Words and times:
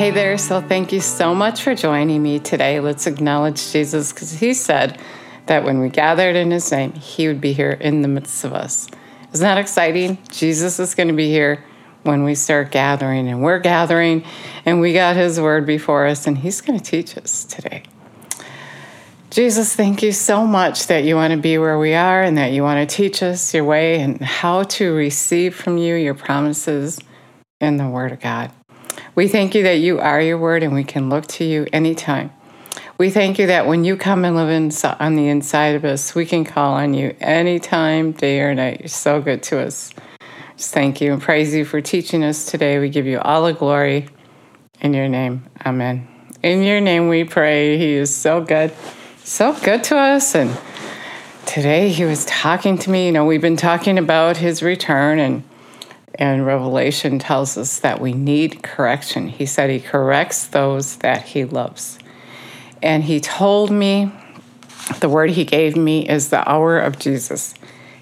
Hey 0.00 0.12
there, 0.12 0.38
so 0.38 0.62
thank 0.62 0.94
you 0.94 1.00
so 1.02 1.34
much 1.34 1.62
for 1.62 1.74
joining 1.74 2.22
me 2.22 2.38
today. 2.38 2.80
Let's 2.80 3.06
acknowledge 3.06 3.70
Jesus 3.70 4.14
because 4.14 4.32
he 4.32 4.54
said 4.54 4.98
that 5.44 5.62
when 5.62 5.78
we 5.78 5.90
gathered 5.90 6.36
in 6.36 6.50
his 6.52 6.72
name, 6.72 6.94
he 6.94 7.28
would 7.28 7.42
be 7.42 7.52
here 7.52 7.72
in 7.72 8.00
the 8.00 8.08
midst 8.08 8.42
of 8.42 8.54
us. 8.54 8.88
Isn't 9.34 9.44
that 9.44 9.58
exciting? 9.58 10.16
Jesus 10.30 10.80
is 10.80 10.94
going 10.94 11.08
to 11.08 11.14
be 11.14 11.28
here 11.28 11.62
when 12.02 12.24
we 12.24 12.34
start 12.34 12.70
gathering, 12.70 13.28
and 13.28 13.42
we're 13.42 13.58
gathering, 13.58 14.24
and 14.64 14.80
we 14.80 14.94
got 14.94 15.16
his 15.16 15.38
word 15.38 15.66
before 15.66 16.06
us, 16.06 16.26
and 16.26 16.38
he's 16.38 16.62
going 16.62 16.80
to 16.80 16.84
teach 16.90 17.18
us 17.18 17.44
today. 17.44 17.82
Jesus, 19.28 19.76
thank 19.76 20.02
you 20.02 20.12
so 20.12 20.46
much 20.46 20.86
that 20.86 21.04
you 21.04 21.14
want 21.14 21.34
to 21.34 21.38
be 21.38 21.58
where 21.58 21.78
we 21.78 21.92
are 21.92 22.22
and 22.22 22.38
that 22.38 22.52
you 22.52 22.62
want 22.62 22.88
to 22.88 22.96
teach 22.96 23.22
us 23.22 23.52
your 23.52 23.64
way 23.64 24.00
and 24.00 24.18
how 24.22 24.62
to 24.62 24.94
receive 24.94 25.54
from 25.54 25.76
you 25.76 25.94
your 25.94 26.14
promises 26.14 26.98
in 27.60 27.76
the 27.76 27.86
Word 27.86 28.12
of 28.12 28.20
God. 28.20 28.50
We 29.14 29.28
thank 29.28 29.54
you 29.54 29.62
that 29.64 29.78
you 29.78 29.98
are 29.98 30.20
your 30.20 30.38
Word 30.38 30.62
and 30.62 30.74
we 30.74 30.84
can 30.84 31.08
look 31.08 31.26
to 31.28 31.44
you 31.44 31.66
anytime. 31.72 32.32
We 32.98 33.10
thank 33.10 33.38
you 33.38 33.46
that 33.46 33.66
when 33.66 33.84
you 33.84 33.96
come 33.96 34.24
and 34.24 34.36
live 34.36 34.50
in, 34.50 34.70
on 35.00 35.16
the 35.16 35.28
inside 35.28 35.74
of 35.74 35.84
us, 35.84 36.14
we 36.14 36.26
can 36.26 36.44
call 36.44 36.74
on 36.74 36.94
you 36.94 37.16
anytime, 37.20 38.12
day 38.12 38.40
or 38.40 38.54
night. 38.54 38.80
You're 38.80 38.88
so 38.88 39.20
good 39.20 39.42
to 39.44 39.60
us. 39.60 39.92
Just 40.56 40.74
thank 40.74 41.00
you 41.00 41.12
and 41.12 41.22
praise 41.22 41.54
you 41.54 41.64
for 41.64 41.80
teaching 41.80 42.22
us 42.22 42.46
today. 42.46 42.78
We 42.78 42.90
give 42.90 43.06
you 43.06 43.18
all 43.18 43.44
the 43.44 43.54
glory 43.54 44.08
in 44.80 44.94
your 44.94 45.08
name. 45.08 45.46
Amen. 45.64 46.06
In 46.42 46.62
your 46.62 46.80
name 46.80 47.08
we 47.08 47.24
pray. 47.24 47.78
He 47.78 47.94
is 47.94 48.14
so 48.14 48.42
good 48.42 48.72
so 49.30 49.52
good 49.60 49.84
to 49.84 49.96
us. 49.96 50.34
And 50.34 50.56
today 51.46 51.88
he 51.88 52.04
was 52.04 52.24
talking 52.24 52.76
to 52.78 52.90
me. 52.90 53.06
You 53.06 53.12
know, 53.12 53.24
we've 53.24 53.40
been 53.40 53.56
talking 53.56 53.98
about 53.98 54.36
his 54.36 54.62
return, 54.62 55.18
and 55.18 55.44
and 56.14 56.46
Revelation 56.46 57.18
tells 57.18 57.56
us 57.56 57.78
that 57.80 58.00
we 58.00 58.12
need 58.12 58.62
correction. 58.62 59.28
He 59.28 59.46
said 59.46 59.70
he 59.70 59.80
corrects 59.80 60.46
those 60.46 60.96
that 60.96 61.22
he 61.22 61.44
loves. 61.44 61.98
And 62.82 63.04
he 63.04 63.20
told 63.20 63.70
me 63.70 64.12
the 65.00 65.08
word 65.08 65.30
he 65.30 65.44
gave 65.44 65.76
me 65.76 66.08
is 66.08 66.30
the 66.30 66.48
hour 66.48 66.78
of 66.78 66.98
Jesus 66.98 67.54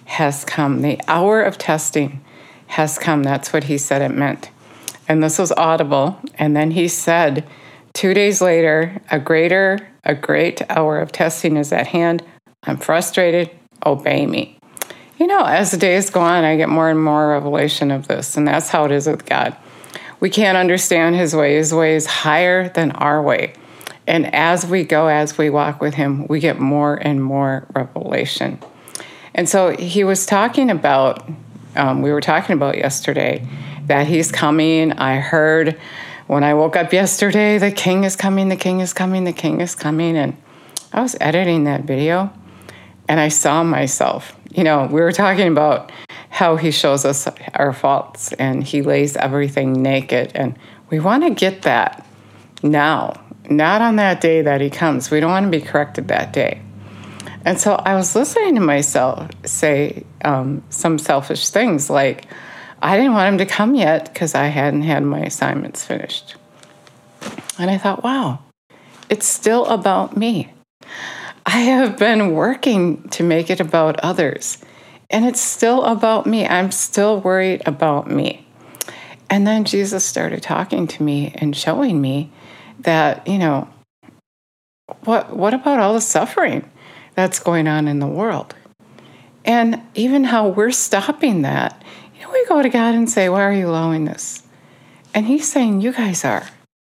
has 0.06 0.44
come. 0.44 0.82
The 0.82 1.00
hour 1.06 1.42
of 1.42 1.58
testing 1.58 2.24
has 2.68 2.98
come. 2.98 3.22
That's 3.22 3.52
what 3.52 3.64
he 3.64 3.78
said 3.78 4.02
it 4.02 4.14
meant. 4.14 4.50
And 5.06 5.22
this 5.22 5.38
was 5.38 5.52
audible. 5.52 6.18
And 6.34 6.56
then 6.56 6.70
he 6.72 6.88
said, 6.88 7.46
two 7.92 8.14
days 8.14 8.40
later, 8.40 9.00
a 9.10 9.18
greater 9.18 9.88
a 10.08 10.14
great 10.14 10.62
hour 10.70 10.98
of 10.98 11.12
testing 11.12 11.58
is 11.58 11.70
at 11.70 11.88
hand. 11.88 12.24
I'm 12.62 12.78
frustrated. 12.78 13.50
Obey 13.84 14.26
me. 14.26 14.57
You 15.18 15.26
know, 15.26 15.42
as 15.42 15.72
the 15.72 15.76
days 15.76 16.10
go 16.10 16.20
on, 16.20 16.44
I 16.44 16.56
get 16.56 16.68
more 16.68 16.88
and 16.88 17.02
more 17.02 17.30
revelation 17.30 17.90
of 17.90 18.06
this, 18.06 18.36
and 18.36 18.46
that's 18.46 18.68
how 18.68 18.84
it 18.84 18.92
is 18.92 19.08
with 19.08 19.26
God. 19.26 19.56
We 20.20 20.30
can't 20.30 20.56
understand 20.56 21.16
His 21.16 21.34
way. 21.34 21.56
His 21.56 21.74
way 21.74 21.96
is 21.96 22.06
higher 22.06 22.68
than 22.68 22.92
our 22.92 23.20
way. 23.20 23.54
And 24.06 24.32
as 24.32 24.64
we 24.64 24.84
go, 24.84 25.08
as 25.08 25.36
we 25.36 25.50
walk 25.50 25.80
with 25.80 25.94
Him, 25.94 26.28
we 26.28 26.38
get 26.38 26.60
more 26.60 26.94
and 26.94 27.22
more 27.22 27.66
revelation. 27.74 28.60
And 29.34 29.48
so 29.48 29.76
He 29.76 30.04
was 30.04 30.24
talking 30.24 30.70
about, 30.70 31.28
um, 31.74 32.00
we 32.00 32.12
were 32.12 32.20
talking 32.20 32.54
about 32.54 32.78
yesterday 32.78 33.44
that 33.86 34.06
He's 34.06 34.30
coming. 34.30 34.92
I 34.92 35.16
heard 35.16 35.80
when 36.28 36.44
I 36.44 36.54
woke 36.54 36.76
up 36.76 36.92
yesterday, 36.92 37.58
the 37.58 37.72
king 37.72 38.04
is 38.04 38.14
coming, 38.14 38.50
the 38.50 38.56
king 38.56 38.78
is 38.78 38.92
coming, 38.92 39.24
the 39.24 39.32
king 39.32 39.60
is 39.60 39.74
coming. 39.74 40.16
And 40.16 40.36
I 40.92 41.02
was 41.02 41.16
editing 41.20 41.64
that 41.64 41.82
video 41.82 42.32
and 43.08 43.18
I 43.18 43.28
saw 43.28 43.64
myself. 43.64 44.36
You 44.50 44.64
know, 44.64 44.86
we 44.86 45.00
were 45.00 45.12
talking 45.12 45.48
about 45.48 45.90
how 46.30 46.56
he 46.56 46.70
shows 46.70 47.04
us 47.04 47.26
our 47.54 47.72
faults 47.72 48.32
and 48.34 48.62
he 48.62 48.82
lays 48.82 49.16
everything 49.16 49.82
naked. 49.82 50.32
And 50.34 50.56
we 50.90 51.00
want 51.00 51.24
to 51.24 51.30
get 51.30 51.62
that 51.62 52.06
now, 52.62 53.20
not 53.48 53.80
on 53.80 53.96
that 53.96 54.20
day 54.20 54.42
that 54.42 54.60
he 54.60 54.70
comes. 54.70 55.10
We 55.10 55.20
don't 55.20 55.30
want 55.30 55.44
to 55.44 55.50
be 55.50 55.64
corrected 55.64 56.08
that 56.08 56.32
day. 56.32 56.60
And 57.44 57.58
so 57.58 57.74
I 57.74 57.94
was 57.94 58.14
listening 58.14 58.56
to 58.56 58.60
myself 58.60 59.30
say 59.46 60.04
um, 60.24 60.62
some 60.68 60.98
selfish 60.98 61.48
things 61.48 61.88
like, 61.88 62.26
I 62.82 62.96
didn't 62.96 63.14
want 63.14 63.32
him 63.32 63.38
to 63.38 63.46
come 63.46 63.74
yet 63.74 64.12
because 64.12 64.34
I 64.34 64.46
hadn't 64.46 64.82
had 64.82 65.02
my 65.02 65.20
assignments 65.20 65.84
finished. 65.84 66.36
And 67.58 67.70
I 67.70 67.78
thought, 67.78 68.04
wow, 68.04 68.40
it's 69.08 69.26
still 69.26 69.66
about 69.66 70.16
me. 70.16 70.52
I 71.48 71.60
have 71.60 71.96
been 71.96 72.34
working 72.34 73.08
to 73.08 73.22
make 73.22 73.48
it 73.48 73.58
about 73.58 73.98
others, 74.00 74.58
and 75.08 75.24
it's 75.24 75.40
still 75.40 75.82
about 75.84 76.26
me. 76.26 76.46
I'm 76.46 76.70
still 76.70 77.22
worried 77.22 77.62
about 77.64 78.10
me. 78.10 78.46
And 79.30 79.46
then 79.46 79.64
Jesus 79.64 80.04
started 80.04 80.42
talking 80.42 80.86
to 80.86 81.02
me 81.02 81.32
and 81.36 81.56
showing 81.56 82.02
me 82.02 82.30
that, 82.80 83.26
you 83.26 83.38
know, 83.38 83.66
what 85.04 85.34
what 85.34 85.54
about 85.54 85.80
all 85.80 85.94
the 85.94 86.02
suffering 86.02 86.70
that's 87.14 87.38
going 87.38 87.66
on 87.66 87.88
in 87.88 87.98
the 87.98 88.06
world? 88.06 88.54
And 89.46 89.80
even 89.94 90.24
how 90.24 90.48
we're 90.48 90.70
stopping 90.70 91.40
that 91.42 91.82
You 92.14 92.26
know, 92.26 92.30
we 92.30 92.44
go 92.44 92.60
to 92.60 92.68
God 92.68 92.94
and 92.94 93.08
say, 93.08 93.30
Why 93.30 93.42
are 93.44 93.54
you 93.54 93.70
allowing 93.70 94.04
this? 94.04 94.42
And 95.14 95.24
He's 95.24 95.50
saying, 95.50 95.80
You 95.80 95.94
guys 95.94 96.26
are, 96.26 96.46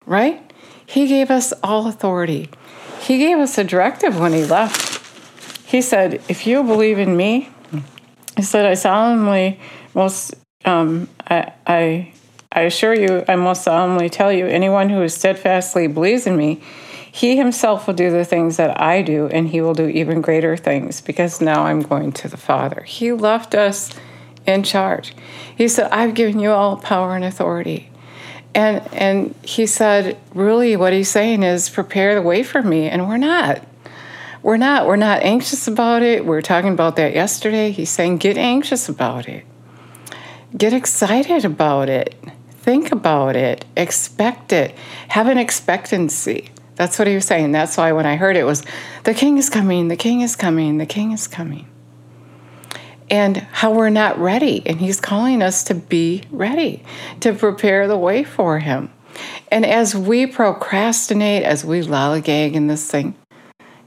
right? 0.07 0.43
He 0.85 1.07
gave 1.07 1.31
us 1.31 1.53
all 1.63 1.87
authority. 1.87 2.51
He 3.01 3.19
gave 3.19 3.39
us 3.39 3.59
a 3.59 3.65
directive 3.65 4.19
when 4.19 4.33
He 4.33 4.45
left. 4.45 5.01
He 5.67 5.83
said, 5.83 6.23
If 6.29 6.47
you 6.47 6.63
believe 6.63 6.99
in 6.99 7.17
me, 7.17 7.49
He 8.37 8.43
said, 8.43 8.67
I 8.67 8.75
solemnly, 8.75 9.61
most, 9.95 10.35
um, 10.65 11.09
I, 11.27 11.53
I, 11.67 12.13
I 12.53 12.61
assure 12.63 12.95
you, 12.95 13.25
I 13.29 13.37
most 13.37 13.63
solemnly 13.63 14.09
tell 14.09 14.33
you, 14.33 14.47
anyone 14.47 14.91
who 14.91 15.09
steadfastly 15.09 15.87
believes 15.87 16.27
in 16.27 16.37
me, 16.37 16.61
he 17.13 17.37
himself 17.37 17.87
will 17.87 17.95
do 17.95 18.11
the 18.11 18.25
things 18.25 18.57
that 18.57 18.81
I 18.81 19.03
do, 19.03 19.27
and 19.29 19.49
he 19.49 19.61
will 19.61 19.75
do 19.75 19.89
even 19.89 20.21
greater 20.21 20.57
things 20.57 21.01
because 21.01 21.41
now 21.41 21.65
I'm 21.65 21.83
going 21.83 22.13
to 22.13 22.29
the 22.29 22.37
Father. 22.37 22.83
He 22.83 23.13
left 23.13 23.55
us 23.55 23.93
in 24.47 24.63
charge. 24.63 25.15
He 25.57 25.69
said, 25.69 25.91
I've 25.91 26.15
given 26.15 26.39
you 26.39 26.51
all 26.51 26.77
power 26.77 27.17
and 27.17 27.25
authority. 27.25 27.90
And 28.55 28.83
and 28.93 29.35
he 29.43 29.67
said, 29.67 30.19
really 30.35 30.77
what 30.77 30.93
he's 30.93 31.09
saying 31.09 31.43
is 31.43 31.69
prepare 31.69 32.15
the 32.15 32.23
way 32.23 32.43
for 32.43 32.63
me. 32.63 32.89
And 32.89 33.09
we're 33.09 33.17
not. 33.17 33.65
We're 34.43 34.57
not. 34.57 34.87
We're 34.87 34.97
not 34.97 35.23
anxious 35.23 35.69
about 35.69 36.03
it. 36.03 36.25
We 36.25 36.31
were 36.31 36.43
talking 36.43 36.73
about 36.73 36.97
that 36.97 37.15
yesterday. 37.15 37.71
He's 37.71 37.91
saying, 37.91 38.19
get 38.19 38.37
anxious 38.37 38.89
about 38.89 39.29
it. 39.29 39.45
Get 40.57 40.73
excited 40.73 41.45
about 41.45 41.89
it. 41.89 42.15
Think 42.51 42.91
about 42.91 43.37
it. 43.37 43.65
Expect 43.77 44.53
it. 44.53 44.75
Have 45.09 45.29
an 45.29 45.39
expectancy. 45.39 46.51
That's 46.75 46.99
what 46.99 47.07
he 47.07 47.15
was 47.15 47.27
saying. 47.27 47.53
That's 47.53 47.77
why 47.77 47.93
when 47.93 48.07
I 48.07 48.17
heard 48.17 48.37
it 48.37 48.45
was, 48.45 48.65
the 49.05 49.15
king 49.15 49.37
is 49.39 49.51
coming, 49.51 49.89
the 49.89 49.97
king 49.97 50.23
is 50.23 50.35
coming, 50.35 50.79
the 50.79 50.87
king 50.87 51.13
is 51.13 51.29
coming 51.29 51.67
and 53.11 53.37
how 53.37 53.73
we're 53.73 53.91
not 53.91 54.19
ready. 54.19 54.63
And 54.65 54.81
He's 54.81 55.01
calling 55.01 55.43
us 55.43 55.65
to 55.65 55.75
be 55.75 56.23
ready, 56.31 56.83
to 57.21 57.33
prepare 57.33 57.89
the 57.89 57.99
way 57.99 58.25
for 58.25 58.59
Him. 58.61 58.91
And 59.51 59.67
as 59.67 59.95
we 59.95 60.27
procrastinate, 60.27 61.43
as 61.43 61.65
we 61.65 61.81
lollygag 61.81 62.55
in 62.55 62.69
this 62.69 62.91
thing, 62.91 63.15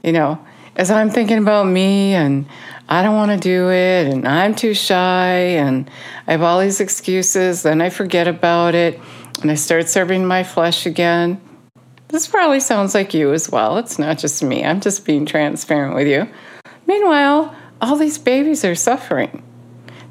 you 0.02 0.12
know, 0.12 0.44
as 0.76 0.90
I'm 0.90 1.10
thinking 1.10 1.38
about 1.38 1.66
me 1.66 2.14
and 2.14 2.46
I 2.88 3.02
don't 3.02 3.16
want 3.16 3.30
to 3.30 3.38
do 3.38 3.70
it 3.70 4.12
and 4.12 4.28
I'm 4.28 4.54
too 4.54 4.74
shy 4.74 5.36
and 5.36 5.90
I 6.26 6.32
have 6.32 6.42
all 6.42 6.60
these 6.60 6.80
excuses, 6.80 7.62
then 7.62 7.80
I 7.80 7.88
forget 7.88 8.28
about 8.28 8.74
it 8.74 9.00
and 9.40 9.50
I 9.50 9.54
start 9.54 9.88
serving 9.88 10.26
my 10.26 10.42
flesh 10.42 10.84
again. 10.84 11.40
This 12.08 12.26
probably 12.28 12.60
sounds 12.60 12.94
like 12.94 13.14
you 13.14 13.32
as 13.32 13.50
well. 13.50 13.78
It's 13.78 13.98
not 13.98 14.18
just 14.18 14.42
me, 14.42 14.64
I'm 14.64 14.80
just 14.80 15.06
being 15.06 15.24
transparent 15.24 15.94
with 15.94 16.06
you. 16.06 16.28
Meanwhile, 16.86 17.56
all 17.80 17.96
these 17.96 18.18
babies 18.18 18.64
are 18.64 18.74
suffering. 18.74 19.42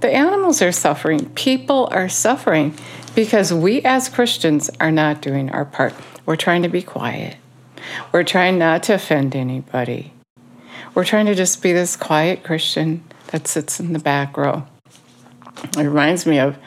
The 0.01 0.11
animals 0.11 0.61
are 0.61 0.71
suffering. 0.71 1.29
People 1.29 1.87
are 1.91 2.09
suffering 2.09 2.75
because 3.15 3.53
we 3.53 3.81
as 3.83 4.09
Christians 4.09 4.69
are 4.79 4.91
not 4.91 5.21
doing 5.21 5.49
our 5.51 5.65
part. 5.65 5.93
We're 6.25 6.35
trying 6.35 6.63
to 6.63 6.69
be 6.69 6.81
quiet. 6.81 7.37
We're 8.11 8.23
trying 8.23 8.57
not 8.57 8.83
to 8.83 8.95
offend 8.95 9.35
anybody. 9.35 10.13
We're 10.93 11.05
trying 11.05 11.25
to 11.27 11.35
just 11.35 11.61
be 11.61 11.73
this 11.73 11.95
quiet 11.95 12.43
Christian 12.43 13.03
that 13.27 13.47
sits 13.47 13.79
in 13.79 13.93
the 13.93 13.99
back 13.99 14.37
row. 14.37 14.67
It 15.77 15.83
reminds 15.83 16.25
me 16.25 16.39
of, 16.39 16.57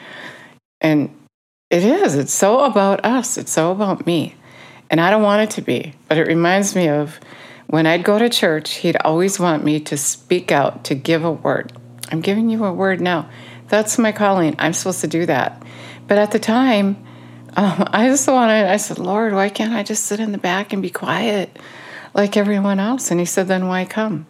and 0.81 1.15
it 1.69 1.83
is, 1.83 2.15
it's 2.15 2.33
so 2.33 2.61
about 2.61 3.05
us, 3.05 3.37
it's 3.37 3.51
so 3.51 3.71
about 3.71 4.05
me. 4.05 4.35
And 4.89 5.01
I 5.01 5.11
don't 5.11 5.23
want 5.23 5.43
it 5.43 5.55
to 5.55 5.61
be, 5.61 5.93
but 6.07 6.17
it 6.17 6.27
reminds 6.27 6.75
me 6.75 6.87
of 6.87 7.19
when 7.67 7.85
I'd 7.85 8.03
go 8.03 8.17
to 8.17 8.29
church, 8.29 8.75
he'd 8.75 8.97
always 8.97 9.39
want 9.39 9.63
me 9.63 9.79
to 9.81 9.97
speak 9.97 10.51
out, 10.51 10.85
to 10.85 10.95
give 10.95 11.23
a 11.23 11.31
word. 11.31 11.73
I'm 12.11 12.21
giving 12.21 12.49
you 12.49 12.63
a 12.65 12.73
word 12.73 13.01
now. 13.01 13.29
That's 13.67 13.97
my 13.97 14.11
calling. 14.11 14.55
I'm 14.57 14.73
supposed 14.73 15.01
to 15.01 15.07
do 15.07 15.25
that. 15.25 15.61
But 16.07 16.17
at 16.17 16.31
the 16.31 16.39
time, 16.39 16.95
um, 17.57 17.87
I 17.87 18.07
just 18.07 18.27
wanted, 18.27 18.67
I 18.67 18.77
said, 18.77 18.99
Lord, 18.99 19.33
why 19.33 19.49
can't 19.49 19.73
I 19.73 19.83
just 19.83 20.05
sit 20.05 20.19
in 20.19 20.31
the 20.31 20.37
back 20.37 20.73
and 20.73 20.81
be 20.81 20.89
quiet 20.89 21.57
like 22.13 22.37
everyone 22.37 22.79
else? 22.79 23.11
And 23.11 23.19
he 23.19 23.25
said, 23.25 23.47
then 23.47 23.67
why 23.67 23.85
come? 23.85 24.27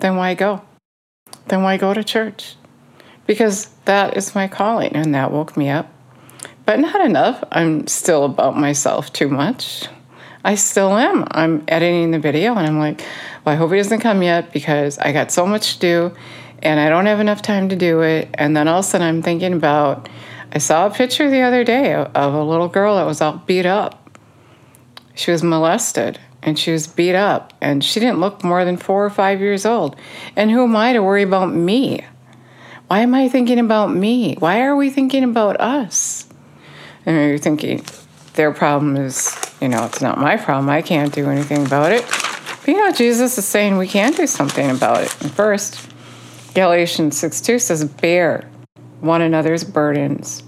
Then 0.00 0.16
why 0.16 0.34
go? 0.34 0.62
Then 1.46 1.62
why 1.62 1.76
go 1.76 1.94
to 1.94 2.04
church? 2.04 2.56
Because 3.26 3.66
that 3.84 4.16
is 4.16 4.34
my 4.34 4.48
calling. 4.48 4.94
And 4.94 5.14
that 5.14 5.30
woke 5.30 5.56
me 5.56 5.70
up 5.70 5.92
but 6.64 6.80
not 6.80 7.04
enough. 7.04 7.42
I'm 7.50 7.86
still 7.86 8.24
about 8.24 8.56
myself 8.56 9.12
too 9.12 9.28
much. 9.28 9.86
I 10.44 10.56
still 10.56 10.96
am. 10.96 11.24
I'm 11.30 11.64
editing 11.68 12.10
the 12.10 12.18
video 12.18 12.54
and 12.56 12.66
I'm 12.66 12.78
like, 12.78 13.00
well, 13.44 13.54
I 13.54 13.56
hope 13.56 13.70
he 13.70 13.76
doesn't 13.76 14.00
come 14.00 14.22
yet 14.22 14.52
because 14.52 14.98
I 14.98 15.12
got 15.12 15.30
so 15.30 15.46
much 15.46 15.74
to 15.74 15.78
do 15.80 16.16
and 16.62 16.80
I 16.80 16.88
don't 16.88 17.06
have 17.06 17.20
enough 17.20 17.42
time 17.42 17.68
to 17.68 17.76
do 17.76 18.02
it. 18.02 18.28
And 18.34 18.56
then 18.56 18.68
all 18.68 18.80
of 18.80 18.84
a 18.84 18.88
sudden 18.88 19.06
I'm 19.06 19.22
thinking 19.22 19.52
about, 19.52 20.08
I 20.52 20.58
saw 20.58 20.86
a 20.86 20.90
picture 20.90 21.30
the 21.30 21.42
other 21.42 21.64
day 21.64 21.94
of 21.94 22.34
a 22.34 22.42
little 22.42 22.68
girl 22.68 22.96
that 22.96 23.06
was 23.06 23.20
all 23.20 23.42
beat 23.46 23.66
up. 23.66 24.18
She 25.14 25.30
was 25.30 25.42
molested 25.42 26.18
and 26.42 26.58
she 26.58 26.72
was 26.72 26.86
beat 26.88 27.14
up 27.14 27.52
and 27.60 27.84
she 27.84 28.00
didn't 28.00 28.20
look 28.20 28.42
more 28.42 28.64
than 28.64 28.76
four 28.76 29.04
or 29.04 29.10
five 29.10 29.40
years 29.40 29.64
old. 29.64 29.96
And 30.34 30.50
who 30.50 30.64
am 30.64 30.74
I 30.74 30.92
to 30.92 31.02
worry 31.02 31.22
about 31.22 31.54
me? 31.54 32.04
Why 32.88 33.00
am 33.00 33.14
I 33.14 33.28
thinking 33.28 33.58
about 33.58 33.94
me? 33.94 34.34
Why 34.34 34.62
are 34.62 34.76
we 34.76 34.90
thinking 34.90 35.24
about 35.24 35.60
us? 35.60 36.28
And 37.06 37.16
you're 37.16 37.38
thinking, 37.38 37.84
their 38.34 38.52
problem 38.52 38.96
is, 38.96 39.34
you 39.62 39.68
know, 39.68 39.84
it's 39.84 40.02
not 40.02 40.18
my 40.18 40.36
problem. 40.36 40.68
I 40.68 40.82
can't 40.82 41.14
do 41.14 41.30
anything 41.30 41.64
about 41.64 41.92
it. 41.92 42.04
But 42.04 42.68
you 42.68 42.76
know, 42.76 42.92
Jesus 42.92 43.38
is 43.38 43.46
saying 43.46 43.78
we 43.78 43.86
can 43.86 44.12
do 44.12 44.26
something 44.26 44.70
about 44.70 45.02
it. 45.02 45.22
And 45.22 45.32
first, 45.32 45.88
Galatians 46.54 47.16
6 47.18 47.40
2 47.40 47.58
says, 47.60 47.84
Bear 47.84 48.50
one 49.00 49.22
another's 49.22 49.64
burdens 49.64 50.42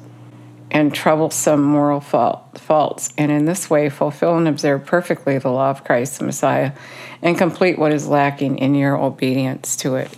and 0.70 0.92
troublesome 0.92 1.62
moral 1.62 2.00
fault, 2.00 2.58
faults, 2.58 3.12
and 3.16 3.30
in 3.30 3.44
this 3.44 3.70
way 3.70 3.88
fulfill 3.88 4.36
and 4.36 4.48
observe 4.48 4.84
perfectly 4.84 5.38
the 5.38 5.50
law 5.50 5.70
of 5.70 5.84
Christ 5.84 6.18
the 6.18 6.24
Messiah 6.24 6.72
and 7.22 7.38
complete 7.38 7.78
what 7.78 7.92
is 7.92 8.08
lacking 8.08 8.58
in 8.58 8.74
your 8.74 8.96
obedience 8.96 9.76
to 9.76 9.94
it. 9.94 10.10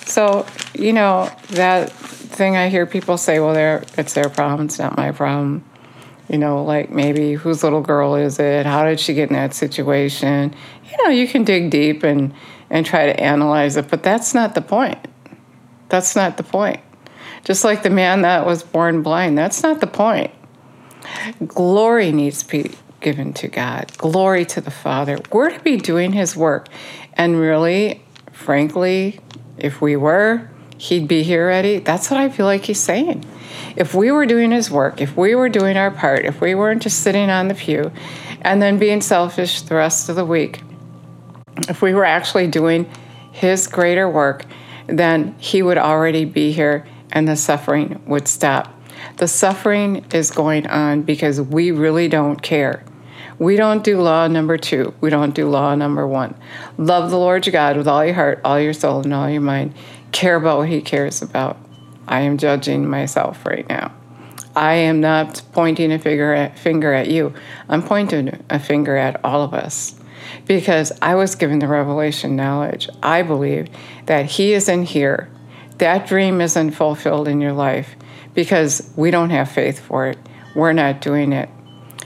So, 0.00 0.46
you 0.74 0.92
know, 0.92 1.30
that 1.50 1.90
thing 1.90 2.56
I 2.56 2.68
hear 2.68 2.86
people 2.86 3.16
say, 3.16 3.40
well, 3.40 3.82
it's 3.96 4.12
their 4.12 4.28
problem, 4.28 4.66
it's 4.66 4.78
not 4.78 4.96
my 4.96 5.12
problem. 5.12 5.64
You 6.28 6.38
know, 6.38 6.62
like 6.62 6.90
maybe 6.90 7.34
whose 7.34 7.62
little 7.62 7.80
girl 7.80 8.14
is 8.14 8.38
it? 8.38 8.66
How 8.66 8.84
did 8.84 9.00
she 9.00 9.14
get 9.14 9.30
in 9.30 9.34
that 9.34 9.54
situation? 9.54 10.54
You 10.90 11.04
know, 11.04 11.10
you 11.10 11.26
can 11.26 11.44
dig 11.44 11.70
deep 11.70 12.02
and, 12.02 12.34
and 12.68 12.84
try 12.84 13.06
to 13.06 13.18
analyze 13.18 13.76
it, 13.76 13.88
but 13.88 14.02
that's 14.02 14.34
not 14.34 14.54
the 14.54 14.60
point. 14.60 14.98
That's 15.88 16.14
not 16.14 16.36
the 16.36 16.42
point. 16.42 16.80
Just 17.44 17.64
like 17.64 17.82
the 17.82 17.90
man 17.90 18.22
that 18.22 18.44
was 18.44 18.62
born 18.62 19.02
blind, 19.02 19.38
that's 19.38 19.62
not 19.62 19.80
the 19.80 19.86
point. 19.86 20.30
Glory 21.46 22.12
needs 22.12 22.42
to 22.42 22.48
be 22.48 22.70
given 23.00 23.32
to 23.32 23.48
God, 23.48 23.96
glory 23.96 24.44
to 24.44 24.60
the 24.60 24.70
Father. 24.70 25.18
We're 25.32 25.50
to 25.50 25.60
be 25.60 25.76
doing 25.76 26.12
His 26.12 26.36
work. 26.36 26.68
And 27.14 27.40
really, 27.40 28.02
frankly, 28.32 29.20
if 29.56 29.80
we 29.80 29.96
were, 29.96 30.50
He'd 30.76 31.08
be 31.08 31.22
here 31.22 31.46
ready. 31.48 31.78
That's 31.78 32.10
what 32.10 32.20
I 32.20 32.28
feel 32.28 32.46
like 32.46 32.64
He's 32.64 32.80
saying. 32.80 33.24
If 33.76 33.94
we 33.94 34.10
were 34.10 34.26
doing 34.26 34.50
His 34.50 34.70
work, 34.70 35.00
if 35.00 35.16
we 35.16 35.34
were 35.34 35.48
doing 35.48 35.76
our 35.76 35.90
part, 35.90 36.24
if 36.24 36.40
we 36.40 36.54
weren't 36.54 36.82
just 36.82 37.02
sitting 37.02 37.30
on 37.30 37.48
the 37.48 37.54
pew 37.54 37.92
and 38.42 38.60
then 38.60 38.78
being 38.78 39.00
selfish 39.00 39.62
the 39.62 39.74
rest 39.74 40.08
of 40.08 40.16
the 40.16 40.24
week, 40.24 40.62
if 41.68 41.82
we 41.82 41.94
were 41.94 42.04
actually 42.04 42.46
doing 42.46 42.90
His 43.32 43.66
greater 43.66 44.08
work, 44.08 44.44
then 44.86 45.34
He 45.38 45.62
would 45.62 45.78
already 45.78 46.24
be 46.24 46.52
here 46.52 46.86
and 47.10 47.26
the 47.26 47.36
suffering 47.36 48.02
would 48.06 48.28
stop. 48.28 48.74
The 49.16 49.28
suffering 49.28 50.04
is 50.12 50.30
going 50.30 50.66
on 50.66 51.02
because 51.02 51.40
we 51.40 51.70
really 51.70 52.08
don't 52.08 52.42
care. 52.42 52.84
We 53.38 53.56
don't 53.56 53.84
do 53.84 54.00
law 54.00 54.26
number 54.26 54.58
two. 54.58 54.94
We 55.00 55.10
don't 55.10 55.34
do 55.34 55.48
law 55.48 55.74
number 55.74 56.06
one. 56.06 56.34
Love 56.76 57.10
the 57.10 57.18
Lord 57.18 57.46
your 57.46 57.52
God 57.52 57.76
with 57.76 57.86
all 57.86 58.04
your 58.04 58.14
heart, 58.14 58.40
all 58.44 58.58
your 58.58 58.72
soul, 58.72 59.02
and 59.02 59.14
all 59.14 59.30
your 59.30 59.40
mind. 59.40 59.74
Care 60.10 60.36
about 60.36 60.58
what 60.58 60.68
He 60.68 60.80
cares 60.80 61.22
about. 61.22 61.56
I 62.08 62.20
am 62.20 62.38
judging 62.38 62.88
myself 62.88 63.44
right 63.46 63.68
now. 63.68 63.92
I 64.56 64.74
am 64.74 65.00
not 65.00 65.42
pointing 65.52 65.92
a 65.92 65.98
finger 65.98 66.32
at, 66.32 66.58
finger 66.58 66.92
at 66.92 67.08
you. 67.08 67.32
I'm 67.68 67.82
pointing 67.82 68.44
a 68.50 68.58
finger 68.58 68.96
at 68.96 69.24
all 69.24 69.42
of 69.42 69.54
us 69.54 69.94
because 70.46 70.90
I 71.00 71.14
was 71.14 71.36
given 71.36 71.58
the 71.60 71.68
revelation 71.68 72.34
knowledge. 72.34 72.88
I 73.02 73.22
believe 73.22 73.68
that 74.06 74.26
He 74.26 74.54
is 74.54 74.68
in 74.68 74.82
here. 74.82 75.30
That 75.78 76.08
dream 76.08 76.40
isn't 76.40 76.72
fulfilled 76.72 77.28
in 77.28 77.40
your 77.40 77.52
life 77.52 77.94
because 78.34 78.90
we 78.96 79.10
don't 79.10 79.30
have 79.30 79.50
faith 79.50 79.78
for 79.78 80.08
it. 80.08 80.18
We're 80.56 80.72
not 80.72 81.00
doing 81.00 81.32
it. 81.32 81.48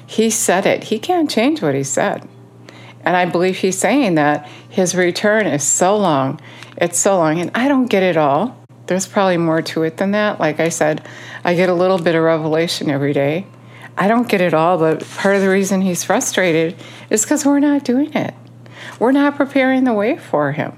He 0.06 0.28
said 0.28 0.66
it. 0.66 0.84
He 0.84 0.98
can't 0.98 1.31
change 1.31 1.62
what 1.62 1.75
He 1.75 1.84
said. 1.84 2.28
And 3.05 3.16
I 3.16 3.25
believe 3.25 3.58
He's 3.58 3.78
saying 3.78 4.16
that 4.16 4.46
His 4.69 4.94
return 4.94 5.46
is 5.46 5.64
so 5.64 5.96
long. 5.96 6.40
It's 6.76 6.98
so 6.98 7.16
long. 7.16 7.40
And 7.40 7.50
I 7.55 7.69
don't 7.69 7.87
get 7.87 8.02
it 8.02 8.16
all. 8.16 8.61
There's 8.92 9.06
probably 9.06 9.38
more 9.38 9.62
to 9.62 9.84
it 9.84 9.96
than 9.96 10.10
that. 10.10 10.38
Like 10.38 10.60
I 10.60 10.68
said, 10.68 11.08
I 11.44 11.54
get 11.54 11.70
a 11.70 11.74
little 11.74 11.96
bit 11.96 12.14
of 12.14 12.22
revelation 12.22 12.90
every 12.90 13.14
day. 13.14 13.46
I 13.96 14.06
don't 14.06 14.28
get 14.28 14.42
it 14.42 14.52
all, 14.52 14.76
but 14.76 15.02
part 15.02 15.34
of 15.34 15.40
the 15.40 15.48
reason 15.48 15.80
he's 15.80 16.04
frustrated 16.04 16.76
is 17.08 17.22
because 17.22 17.46
we're 17.46 17.58
not 17.58 17.84
doing 17.84 18.12
it. 18.12 18.34
We're 18.98 19.12
not 19.12 19.36
preparing 19.36 19.84
the 19.84 19.94
way 19.94 20.18
for 20.18 20.52
him. 20.52 20.76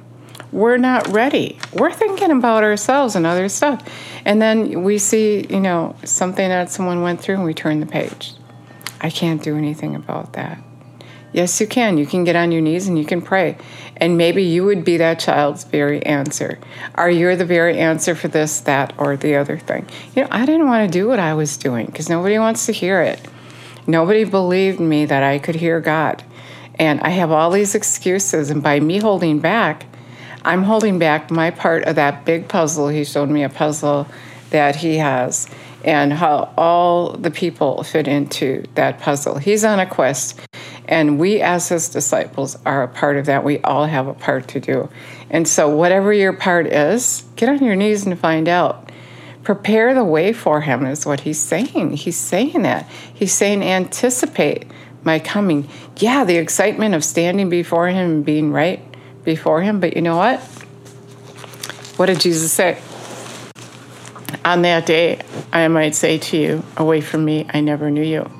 We're 0.53 0.77
not 0.77 1.09
ready. 1.09 1.59
We're 1.73 1.93
thinking 1.93 2.31
about 2.31 2.63
ourselves 2.63 3.17
and 3.17 3.27
other 3.27 3.49
stuff. 3.49 3.83
And 4.25 4.41
then 4.41 4.85
we 4.85 4.99
see, 4.99 5.45
you 5.51 5.59
know, 5.59 5.97
something 6.05 6.49
that 6.49 6.71
someone 6.71 7.03
went 7.03 7.21
through 7.21 7.35
and 7.35 7.45
we 7.45 7.53
turn 7.53 7.81
the 7.81 7.87
page. 7.87 8.35
I 9.01 9.11
can't 9.11 9.43
do 9.43 9.57
anything 9.57 9.97
about 9.97 10.35
that. 10.35 10.63
Yes, 11.35 11.61
you 11.61 11.67
can. 11.67 11.99
You 11.99 12.07
can 12.07 12.23
get 12.23 12.37
on 12.37 12.53
your 12.53 12.63
knees 12.63 12.87
and 12.87 12.97
you 12.97 13.05
can 13.05 13.21
pray. 13.21 13.57
And 13.97 14.17
maybe 14.17 14.45
you 14.45 14.65
would 14.65 14.85
be 14.85 14.99
that 14.99 15.19
child's 15.19 15.65
very 15.65 16.01
answer. 16.07 16.61
Are 16.95 17.11
you 17.11 17.35
the 17.35 17.45
very 17.45 17.77
answer 17.77 18.15
for 18.15 18.29
this, 18.29 18.61
that, 18.61 18.93
or 18.99 19.17
the 19.17 19.35
other 19.35 19.59
thing? 19.59 19.89
You 20.15 20.23
know, 20.23 20.29
I 20.31 20.47
didn't 20.47 20.69
want 20.69 20.87
to 20.87 20.99
do 20.99 21.09
what 21.09 21.19
I 21.19 21.35
was 21.35 21.57
doing 21.57 21.87
because 21.87 22.09
nobody 22.09 22.39
wants 22.39 22.67
to 22.67 22.73
hear 22.73 23.03
it. 23.03 23.21
Nobody 23.85 24.23
believed 24.23 24.79
me 24.79 25.07
that 25.07 25.25
I 25.25 25.41
could 25.41 25.57
hear 25.57 25.81
God. 25.81 26.23
And 26.77 27.01
I 27.01 27.09
have 27.09 27.33
all 27.33 27.51
these 27.51 27.75
excuses. 27.75 28.49
And 28.51 28.63
by 28.63 28.79
me 28.79 28.99
holding 29.01 29.41
back, 29.41 29.87
I'm 30.45 30.63
holding 30.63 31.01
back 31.01 31.33
my 31.33 31.51
part 31.51 31.83
of 31.83 31.97
that 31.97 32.25
big 32.25 32.47
puzzle. 32.47 32.89
He 32.89 33.03
showed 33.03 33.29
me 33.29 33.43
a 33.43 33.49
puzzle 33.49 34.07
that 34.51 34.77
he 34.77 34.99
has 34.99 35.49
and 35.85 36.13
how 36.13 36.55
all 36.57 37.13
the 37.13 37.31
people 37.31 37.83
fit 37.83 38.07
into 38.07 38.65
that 38.77 39.01
puzzle. 39.01 39.39
He's 39.39 39.65
on 39.65 39.81
a 39.81 39.87
quest 39.87 40.41
and 40.87 41.19
we, 41.19 41.41
as 41.41 41.69
his 41.69 41.89
disciples, 41.89 42.59
are 42.67 42.83
a 42.83 42.89
part 42.89 43.17
of 43.17 43.27
that. 43.27 43.45
We 43.45 43.61
all 43.61 43.87
have 43.87 44.07
a 44.07 44.15
part 44.15 44.49
to 44.49 44.61
do. 44.61 44.89
And 45.31 45.49
so, 45.49 45.75
whatever 45.75 46.13
your 46.13 46.33
part 46.33 46.67
is, 46.67 47.25
get 47.37 47.49
on 47.49 47.65
your 47.65 47.77
knees 47.77 48.05
and 48.07 48.19
find 48.19 48.49
out. 48.49 48.91
Prepare 49.43 49.95
the 49.95 50.05
way 50.05 50.33
for 50.33 50.63
him, 50.63 50.87
is 50.87 51.05
what 51.05 51.21
he's 51.21 51.39
saying. 51.39 51.93
He's 51.97 52.17
saying 52.17 52.63
that. 52.63 52.89
He's 53.13 53.33
saying, 53.33 53.63
anticipate 53.63 54.67
my 55.03 55.19
coming. 55.19 55.69
Yeah, 55.99 56.25
the 56.25 56.37
excitement 56.37 56.95
of 56.95 57.05
standing 57.05 57.49
before 57.49 57.89
him 57.89 58.11
and 58.11 58.25
being 58.25 58.53
right 58.53 58.83
before 59.23 59.63
him. 59.63 59.81
But 59.81 59.97
you 59.97 60.03
know 60.03 60.17
what? 60.17 60.41
What 61.97 62.07
did 62.07 62.21
Jesus 62.21 62.53
say? 62.53 62.81
On 64.45 64.63
that 64.63 64.87
day, 64.87 65.21
I 65.53 65.69
might 65.69 65.95
say 65.95 66.19
to 66.19 66.37
you, 66.37 66.65
Away 66.77 67.01
from 67.01 67.25
me, 67.25 67.47
I 67.53 67.61
never 67.61 67.91
knew 67.91 68.03
you. 68.03 68.31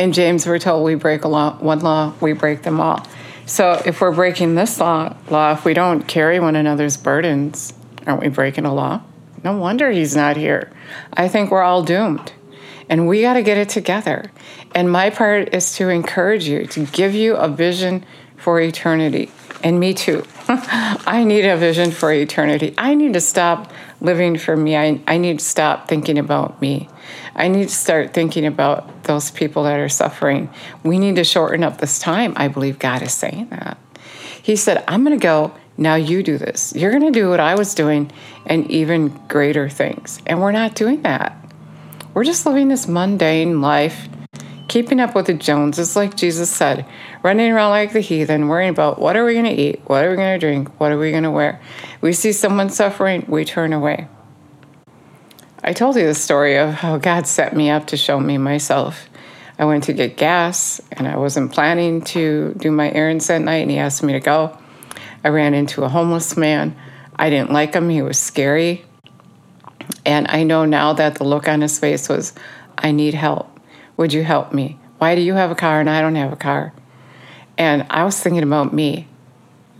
In 0.00 0.12
James, 0.12 0.46
we're 0.46 0.58
told 0.58 0.82
we 0.82 0.94
break 0.94 1.24
a 1.24 1.28
law, 1.28 1.58
one 1.58 1.80
law, 1.80 2.14
we 2.22 2.32
break 2.32 2.62
them 2.62 2.80
all. 2.80 3.06
So 3.44 3.82
if 3.84 4.00
we're 4.00 4.14
breaking 4.14 4.54
this 4.54 4.80
law, 4.80 5.14
law, 5.28 5.52
if 5.52 5.66
we 5.66 5.74
don't 5.74 6.08
carry 6.08 6.40
one 6.40 6.56
another's 6.56 6.96
burdens, 6.96 7.74
aren't 8.06 8.22
we 8.22 8.28
breaking 8.28 8.64
a 8.64 8.72
law? 8.72 9.02
No 9.44 9.58
wonder 9.58 9.90
he's 9.90 10.16
not 10.16 10.38
here. 10.38 10.72
I 11.12 11.28
think 11.28 11.50
we're 11.50 11.60
all 11.60 11.82
doomed. 11.82 12.32
And 12.88 13.08
we 13.08 13.20
got 13.20 13.34
to 13.34 13.42
get 13.42 13.58
it 13.58 13.68
together. 13.68 14.32
And 14.74 14.90
my 14.90 15.10
part 15.10 15.54
is 15.54 15.74
to 15.74 15.90
encourage 15.90 16.48
you, 16.48 16.64
to 16.68 16.86
give 16.86 17.14
you 17.14 17.36
a 17.36 17.50
vision 17.50 18.06
for 18.38 18.58
eternity. 18.58 19.30
And 19.62 19.78
me 19.78 19.94
too. 19.94 20.24
I 20.48 21.24
need 21.24 21.44
a 21.44 21.56
vision 21.56 21.90
for 21.90 22.12
eternity. 22.12 22.74
I 22.78 22.94
need 22.94 23.12
to 23.12 23.20
stop 23.20 23.70
living 24.00 24.38
for 24.38 24.56
me. 24.56 24.76
I, 24.76 25.00
I 25.06 25.18
need 25.18 25.38
to 25.38 25.44
stop 25.44 25.88
thinking 25.88 26.18
about 26.18 26.60
me. 26.60 26.88
I 27.34 27.48
need 27.48 27.68
to 27.68 27.74
start 27.74 28.14
thinking 28.14 28.46
about 28.46 29.04
those 29.04 29.30
people 29.30 29.64
that 29.64 29.78
are 29.78 29.88
suffering. 29.88 30.50
We 30.82 30.98
need 30.98 31.16
to 31.16 31.24
shorten 31.24 31.62
up 31.62 31.78
this 31.78 31.98
time. 31.98 32.32
I 32.36 32.48
believe 32.48 32.78
God 32.78 33.02
is 33.02 33.12
saying 33.12 33.48
that. 33.50 33.78
He 34.42 34.56
said, 34.56 34.82
I'm 34.88 35.04
going 35.04 35.18
to 35.18 35.22
go. 35.22 35.54
Now 35.76 35.94
you 35.94 36.22
do 36.22 36.38
this. 36.38 36.74
You're 36.74 36.90
going 36.90 37.10
to 37.12 37.18
do 37.18 37.28
what 37.28 37.40
I 37.40 37.54
was 37.54 37.74
doing 37.74 38.10
and 38.46 38.70
even 38.70 39.08
greater 39.28 39.68
things. 39.68 40.20
And 40.26 40.40
we're 40.40 40.52
not 40.52 40.74
doing 40.74 41.02
that. 41.02 41.36
We're 42.12 42.24
just 42.24 42.44
living 42.44 42.68
this 42.68 42.88
mundane 42.88 43.60
life, 43.60 44.08
keeping 44.68 45.00
up 45.00 45.14
with 45.14 45.26
the 45.26 45.34
Joneses, 45.34 45.96
like 45.96 46.16
Jesus 46.16 46.50
said, 46.50 46.84
running 47.22 47.52
around 47.52 47.70
like 47.70 47.92
the 47.92 48.00
heathen, 48.00 48.48
worrying 48.48 48.70
about 48.70 48.98
what 48.98 49.16
are 49.16 49.24
we 49.24 49.34
going 49.34 49.44
to 49.44 49.50
eat, 49.50 49.80
what 49.86 50.04
are 50.04 50.10
we 50.10 50.16
going 50.16 50.38
to 50.38 50.46
drink, 50.46 50.80
what 50.80 50.92
are 50.92 50.98
we 50.98 51.10
going 51.10 51.24
to 51.24 51.30
wear. 51.30 51.60
We 52.00 52.12
see 52.12 52.32
someone 52.32 52.70
suffering, 52.70 53.24
we 53.28 53.44
turn 53.44 53.72
away. 53.72 54.08
I 55.62 55.74
told 55.74 55.96
you 55.96 56.06
the 56.06 56.14
story 56.14 56.56
of 56.56 56.72
how 56.72 56.96
God 56.96 57.26
set 57.26 57.54
me 57.54 57.68
up 57.68 57.88
to 57.88 57.96
show 57.96 58.18
me 58.18 58.38
myself. 58.38 59.08
I 59.58 59.66
went 59.66 59.84
to 59.84 59.92
get 59.92 60.16
gas 60.16 60.80
and 60.92 61.06
I 61.06 61.18
wasn't 61.18 61.52
planning 61.52 62.00
to 62.02 62.54
do 62.56 62.70
my 62.70 62.90
errands 62.90 63.26
that 63.26 63.42
night, 63.42 63.62
and 63.62 63.70
he 63.70 63.76
asked 63.76 64.02
me 64.02 64.14
to 64.14 64.20
go. 64.20 64.56
I 65.22 65.28
ran 65.28 65.52
into 65.52 65.84
a 65.84 65.88
homeless 65.88 66.34
man. 66.36 66.74
I 67.14 67.28
didn't 67.28 67.52
like 67.52 67.74
him, 67.74 67.90
he 67.90 68.00
was 68.00 68.18
scary. 68.18 68.86
And 70.06 70.26
I 70.30 70.44
know 70.44 70.64
now 70.64 70.94
that 70.94 71.16
the 71.16 71.24
look 71.24 71.46
on 71.46 71.60
his 71.60 71.78
face 71.78 72.08
was, 72.08 72.32
I 72.78 72.92
need 72.92 73.12
help. 73.12 73.60
Would 73.98 74.14
you 74.14 74.24
help 74.24 74.54
me? 74.54 74.78
Why 74.96 75.14
do 75.14 75.20
you 75.20 75.34
have 75.34 75.50
a 75.50 75.54
car 75.54 75.80
and 75.80 75.90
I 75.90 76.00
don't 76.00 76.14
have 76.14 76.32
a 76.32 76.36
car? 76.36 76.72
And 77.60 77.86
I 77.90 78.04
was 78.04 78.18
thinking 78.18 78.42
about 78.42 78.72
me. 78.72 79.06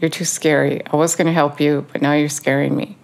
You're 0.02 0.10
too 0.10 0.26
scary. 0.26 0.84
I 0.84 0.96
was 0.96 1.16
going 1.16 1.28
to 1.28 1.32
help 1.32 1.62
you, 1.62 1.86
but 1.90 2.02
now 2.02 2.12
you're 2.12 2.28
scaring 2.28 2.76
me. 2.76 2.98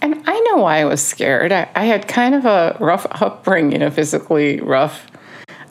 And 0.00 0.22
I 0.24 0.38
know 0.38 0.58
why 0.58 0.78
I 0.78 0.84
was 0.84 1.04
scared. 1.04 1.50
I, 1.50 1.68
I 1.74 1.86
had 1.86 2.06
kind 2.06 2.36
of 2.36 2.44
a 2.44 2.76
rough 2.78 3.08
upbringing, 3.10 3.82
a 3.82 3.90
physically 3.90 4.60
rough 4.60 5.08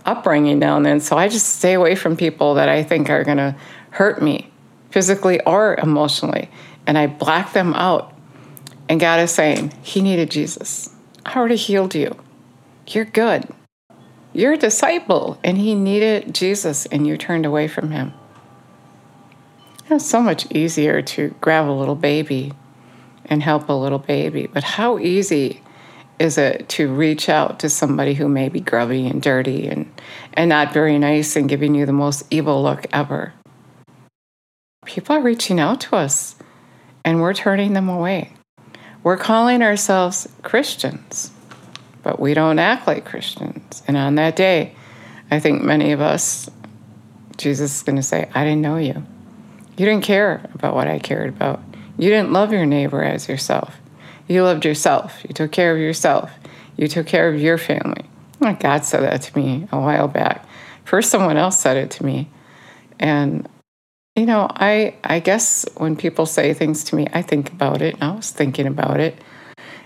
upbringing 0.05 0.59
down 0.59 0.83
then. 0.83 0.99
So 0.99 1.17
I 1.17 1.29
just 1.29 1.57
stay 1.57 1.71
away 1.71 1.95
from 1.95 2.17
people 2.17 2.55
that 2.55 2.67
I 2.67 2.83
think 2.83 3.09
are 3.09 3.23
going 3.23 3.37
to 3.37 3.55
hurt 3.91 4.21
me 4.21 4.51
physically 4.91 5.39
or 5.45 5.79
emotionally. 5.81 6.49
And 6.85 6.97
I 6.97 7.07
black 7.07 7.53
them 7.53 7.73
out. 7.73 8.13
And 8.89 8.99
God 8.99 9.21
is 9.21 9.31
saying, 9.31 9.71
He 9.83 10.01
needed 10.01 10.29
Jesus. 10.29 10.93
I 11.25 11.37
already 11.37 11.55
healed 11.55 11.95
you. 11.95 12.13
You're 12.87 13.05
good. 13.05 13.47
You're 14.33 14.53
a 14.53 14.57
disciple. 14.57 15.39
And 15.45 15.57
He 15.57 15.75
needed 15.75 16.35
Jesus, 16.35 16.85
and 16.87 17.07
you 17.07 17.15
turned 17.15 17.45
away 17.45 17.69
from 17.69 17.91
Him. 17.91 18.11
It's 19.89 20.05
so 20.05 20.21
much 20.21 20.49
easier 20.49 21.01
to 21.01 21.35
grab 21.41 21.67
a 21.67 21.71
little 21.71 21.95
baby 21.95 22.53
and 23.25 23.43
help 23.43 23.67
a 23.67 23.73
little 23.73 23.99
baby. 23.99 24.47
But 24.47 24.63
how 24.63 24.97
easy 24.97 25.61
is 26.19 26.37
it 26.37 26.69
to 26.69 26.93
reach 26.93 27.27
out 27.27 27.59
to 27.59 27.69
somebody 27.69 28.13
who 28.13 28.29
may 28.29 28.47
be 28.47 28.61
grubby 28.61 29.05
and 29.07 29.21
dirty 29.21 29.67
and, 29.67 29.91
and 30.33 30.49
not 30.49 30.73
very 30.73 30.97
nice 30.97 31.35
and 31.35 31.49
giving 31.49 31.75
you 31.75 31.85
the 31.85 31.91
most 31.93 32.23
evil 32.31 32.63
look 32.63 32.85
ever? 32.93 33.33
People 34.85 35.17
are 35.17 35.21
reaching 35.21 35.59
out 35.59 35.81
to 35.81 35.95
us 35.97 36.35
and 37.03 37.21
we're 37.21 37.33
turning 37.33 37.73
them 37.73 37.89
away. 37.89 38.33
We're 39.03 39.17
calling 39.17 39.61
ourselves 39.61 40.29
Christians, 40.43 41.31
but 42.03 42.21
we 42.21 42.33
don't 42.33 42.59
act 42.59 42.87
like 42.87 43.03
Christians. 43.03 43.83
And 43.85 43.97
on 43.97 44.15
that 44.15 44.37
day, 44.37 44.75
I 45.29 45.41
think 45.41 45.61
many 45.61 45.91
of 45.91 45.99
us, 45.99 46.49
Jesus 47.35 47.77
is 47.77 47.83
going 47.83 47.97
to 47.97 48.03
say, 48.03 48.29
I 48.33 48.45
didn't 48.45 48.61
know 48.61 48.77
you. 48.77 49.03
You 49.77 49.85
didn't 49.85 50.03
care 50.03 50.49
about 50.53 50.75
what 50.75 50.87
I 50.87 50.99
cared 50.99 51.29
about. 51.29 51.61
You 51.97 52.09
didn't 52.09 52.31
love 52.31 52.51
your 52.51 52.65
neighbor 52.65 53.03
as 53.03 53.27
yourself. 53.27 53.77
You 54.27 54.43
loved 54.43 54.65
yourself. 54.65 55.23
You 55.27 55.33
took 55.33 55.51
care 55.51 55.73
of 55.73 55.79
yourself. 55.79 56.31
You 56.77 56.87
took 56.87 57.07
care 57.07 57.29
of 57.33 57.39
your 57.39 57.57
family. 57.57 58.05
God 58.59 58.85
said 58.85 59.01
that 59.01 59.21
to 59.23 59.37
me 59.37 59.67
a 59.71 59.79
while 59.79 60.07
back. 60.07 60.45
First, 60.85 61.09
someone 61.09 61.37
else 61.37 61.59
said 61.59 61.77
it 61.77 61.91
to 61.91 62.05
me. 62.05 62.29
And, 62.99 63.47
you 64.15 64.25
know, 64.25 64.47
I, 64.49 64.95
I 65.03 65.19
guess 65.19 65.65
when 65.77 65.95
people 65.95 66.25
say 66.25 66.53
things 66.53 66.83
to 66.85 66.95
me, 66.95 67.07
I 67.13 67.21
think 67.21 67.51
about 67.51 67.81
it. 67.81 67.95
And 67.95 68.03
I 68.03 68.11
was 68.11 68.31
thinking 68.31 68.67
about 68.67 68.99
it. 68.99 69.15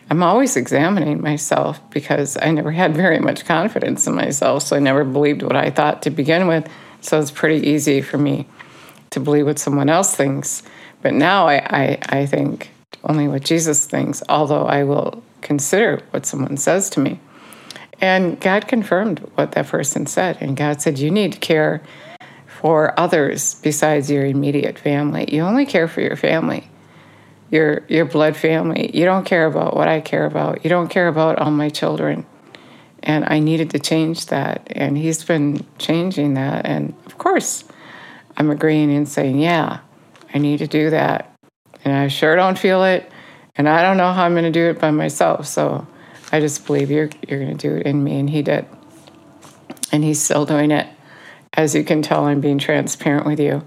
I'm 0.10 0.24
always 0.24 0.56
examining 0.56 1.22
myself 1.22 1.80
because 1.92 2.38
I 2.42 2.52
never 2.52 2.72
had 2.72 2.96
very 2.96 3.20
much 3.20 3.46
confidence 3.46 4.08
in 4.08 4.16
myself. 4.16 4.64
So 4.64 4.76
I 4.76 4.80
never 4.80 5.04
believed 5.04 5.44
what 5.44 5.56
I 5.56 5.70
thought 5.70 6.02
to 6.04 6.10
begin 6.10 6.48
with. 6.48 6.68
So 7.02 7.20
it's 7.20 7.32
pretty 7.32 7.68
easy 7.68 8.02
for 8.02 8.18
me 8.18 8.48
to 9.18 9.24
believe 9.24 9.46
what 9.46 9.60
someone 9.60 9.90
else 9.90 10.16
thinks. 10.16 10.64
But 11.02 11.14
now 11.14 11.48
I, 11.48 11.56
I, 11.56 11.98
I 12.10 12.26
think 12.26 12.72
only 13.04 13.28
what 13.28 13.44
Jesus 13.44 13.86
thinks, 13.86 14.22
although 14.30 14.66
I 14.66 14.84
will 14.84 15.24
consider 15.42 16.02
what 16.12 16.26
someone 16.26 16.58
says 16.58 16.90
to 16.92 17.00
me. 17.00 17.20
And 18.00 18.40
God 18.40 18.68
confirmed 18.68 19.20
what 19.36 19.54
that 19.54 19.68
person 19.68 20.06
said. 20.06 20.38
And 20.40 20.56
God 20.56 20.82
said, 20.82 21.00
You 21.00 21.10
need 21.10 21.34
to 21.34 21.40
care 21.40 21.82
for 22.48 23.00
others 23.00 23.56
besides 23.56 24.10
your 24.12 24.26
immediate 24.26 24.78
family. 24.78 25.34
You 25.34 25.42
only 25.42 25.66
care 25.66 25.88
for 25.88 26.02
your 26.02 26.16
family, 26.16 26.70
your, 27.50 27.84
your 27.88 28.06
blood 28.06 28.36
family. 28.36 28.96
You 28.96 29.06
don't 29.06 29.26
care 29.26 29.48
about 29.48 29.76
what 29.76 29.88
I 29.88 30.00
care 30.00 30.26
about. 30.26 30.64
You 30.64 30.70
don't 30.70 30.90
care 30.90 31.08
about 31.08 31.40
all 31.40 31.52
my 31.52 31.70
children. 31.70 32.26
And 33.02 33.26
I 33.26 33.40
needed 33.40 33.72
to 33.72 33.80
change 33.80 34.28
that. 34.28 34.68
And 34.72 34.96
He's 34.96 35.24
been 35.24 35.66
changing 35.80 36.36
that. 36.36 36.68
And 36.68 36.94
of 37.08 37.18
course, 37.18 37.64
I'm 38.38 38.50
agreeing 38.50 38.94
and 38.94 39.08
saying, 39.08 39.40
Yeah, 39.40 39.80
I 40.34 40.38
need 40.38 40.60
to 40.60 40.68
do 40.68 40.90
that 40.92 41.38
and 41.88 41.96
I 41.96 42.10
sure 42.10 42.36
don't 42.36 42.60
feel 42.60 42.84
it, 42.84 43.10
and 43.56 43.68
I 43.70 43.82
don't 43.82 43.96
know 43.96 44.12
how 44.12 44.24
I'm 44.24 44.34
going 44.34 44.44
to 44.44 44.52
do 44.52 44.70
it 44.70 44.80
by 44.80 44.92
myself. 44.92 45.48
So 45.48 45.88
I 46.34 46.42
just 46.42 46.66
believe 46.66 46.92
you're 46.92 47.10
you're 47.28 47.40
going 47.40 47.58
to 47.58 47.70
do 47.70 47.76
it 47.78 47.86
in 47.86 48.04
me, 48.04 48.20
and 48.20 48.30
he 48.30 48.42
did, 48.42 48.66
and 49.92 50.04
he's 50.04 50.22
still 50.22 50.46
doing 50.46 50.72
it. 50.72 50.88
As 51.54 51.74
you 51.74 51.86
can 51.86 52.02
tell, 52.02 52.26
I'm 52.26 52.42
being 52.42 52.60
transparent 52.60 53.26
with 53.26 53.40
you 53.40 53.64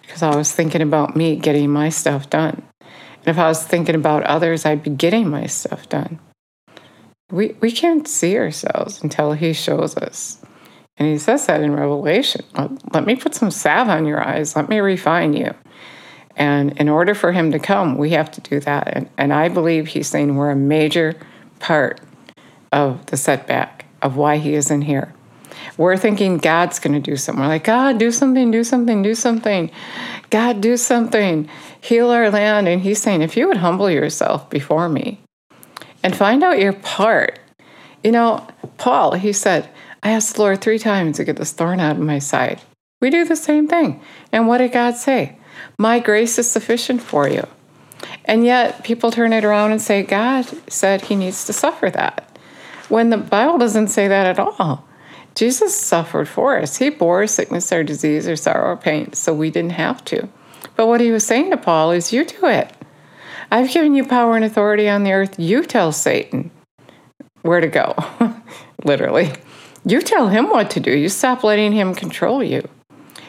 because 0.00 0.22
I 0.22 0.34
was 0.34 0.50
thinking 0.50 0.80
about 0.80 1.14
me 1.14 1.36
getting 1.36 1.70
my 1.70 1.90
stuff 1.90 2.30
done, 2.30 2.62
and 2.80 3.26
if 3.26 3.38
I 3.38 3.48
was 3.48 3.62
thinking 3.62 3.94
about 3.94 4.22
others, 4.22 4.64
I'd 4.64 4.82
be 4.82 4.90
getting 4.90 5.28
my 5.28 5.46
stuff 5.46 5.88
done. 5.88 6.18
We 7.30 7.54
we 7.60 7.70
can't 7.70 8.08
see 8.08 8.38
ourselves 8.38 9.02
until 9.02 9.32
he 9.32 9.52
shows 9.52 9.94
us. 9.96 10.37
And 10.98 11.08
he 11.08 11.18
says 11.18 11.46
that 11.46 11.62
in 11.62 11.74
Revelation. 11.74 12.44
Let 12.92 13.06
me 13.06 13.14
put 13.14 13.34
some 13.34 13.50
salve 13.50 13.88
on 13.88 14.06
your 14.06 14.20
eyes. 14.20 14.56
Let 14.56 14.68
me 14.68 14.80
refine 14.80 15.32
you. 15.32 15.54
And 16.36 16.76
in 16.78 16.88
order 16.88 17.14
for 17.14 17.32
him 17.32 17.52
to 17.52 17.58
come, 17.58 17.98
we 17.98 18.10
have 18.10 18.30
to 18.32 18.40
do 18.40 18.60
that. 18.60 18.88
And, 18.96 19.08
and 19.16 19.32
I 19.32 19.48
believe 19.48 19.88
he's 19.88 20.08
saying 20.08 20.36
we're 20.36 20.50
a 20.50 20.56
major 20.56 21.14
part 21.58 22.00
of 22.72 23.06
the 23.06 23.16
setback 23.16 23.86
of 24.02 24.16
why 24.16 24.38
he 24.38 24.54
isn't 24.54 24.82
here. 24.82 25.14
We're 25.76 25.96
thinking 25.96 26.38
God's 26.38 26.78
going 26.78 26.94
to 26.94 27.10
do 27.10 27.16
something. 27.16 27.42
We're 27.42 27.48
like, 27.48 27.64
God, 27.64 27.98
do 27.98 28.12
something, 28.12 28.50
do 28.50 28.62
something, 28.62 29.02
do 29.02 29.14
something. 29.14 29.70
God, 30.30 30.60
do 30.60 30.76
something. 30.76 31.48
Heal 31.80 32.10
our 32.10 32.30
land. 32.30 32.68
And 32.68 32.82
he's 32.82 33.02
saying, 33.02 33.22
if 33.22 33.36
you 33.36 33.48
would 33.48 33.56
humble 33.58 33.90
yourself 33.90 34.48
before 34.50 34.88
me 34.88 35.20
and 36.02 36.16
find 36.16 36.42
out 36.42 36.58
your 36.58 36.72
part. 36.72 37.38
You 38.04 38.12
know, 38.12 38.46
Paul, 38.76 39.14
he 39.14 39.32
said, 39.32 39.68
I 40.02 40.10
asked 40.10 40.36
the 40.36 40.42
Lord 40.42 40.60
three 40.60 40.78
times 40.78 41.16
to 41.16 41.24
get 41.24 41.36
this 41.36 41.52
thorn 41.52 41.80
out 41.80 41.96
of 41.96 42.02
my 42.02 42.18
side. 42.18 42.60
We 43.00 43.10
do 43.10 43.24
the 43.24 43.36
same 43.36 43.68
thing. 43.68 44.00
And 44.32 44.48
what 44.48 44.58
did 44.58 44.72
God 44.72 44.96
say? 44.96 45.36
My 45.78 45.98
grace 45.98 46.38
is 46.38 46.50
sufficient 46.50 47.02
for 47.02 47.28
you. 47.28 47.46
And 48.24 48.44
yet, 48.44 48.84
people 48.84 49.10
turn 49.10 49.32
it 49.32 49.44
around 49.44 49.72
and 49.72 49.80
say, 49.80 50.02
God 50.02 50.46
said 50.70 51.02
he 51.02 51.16
needs 51.16 51.44
to 51.46 51.52
suffer 51.52 51.90
that. 51.90 52.38
When 52.88 53.10
the 53.10 53.16
Bible 53.16 53.58
doesn't 53.58 53.88
say 53.88 54.08
that 54.08 54.26
at 54.26 54.38
all. 54.38 54.84
Jesus 55.34 55.78
suffered 55.78 56.28
for 56.28 56.58
us. 56.58 56.78
He 56.78 56.90
bore 56.90 57.26
sickness 57.26 57.72
or 57.72 57.84
disease 57.84 58.26
or 58.26 58.34
sorrow 58.34 58.72
or 58.72 58.76
pain, 58.76 59.12
so 59.12 59.32
we 59.32 59.50
didn't 59.50 59.72
have 59.72 60.04
to. 60.06 60.28
But 60.74 60.88
what 60.88 61.00
he 61.00 61.10
was 61.10 61.24
saying 61.24 61.50
to 61.50 61.56
Paul 61.56 61.92
is, 61.92 62.12
You 62.12 62.24
do 62.24 62.46
it. 62.46 62.72
I've 63.50 63.70
given 63.70 63.94
you 63.94 64.04
power 64.04 64.36
and 64.36 64.44
authority 64.44 64.88
on 64.88 65.04
the 65.04 65.12
earth. 65.12 65.38
You 65.38 65.62
tell 65.62 65.92
Satan 65.92 66.50
where 67.42 67.60
to 67.60 67.68
go, 67.68 67.94
literally. 68.84 69.32
You 69.88 70.02
tell 70.02 70.28
him 70.28 70.50
what 70.50 70.68
to 70.72 70.80
do. 70.80 70.94
You 70.94 71.08
stop 71.08 71.42
letting 71.42 71.72
him 71.72 71.94
control 71.94 72.44
you. 72.44 72.68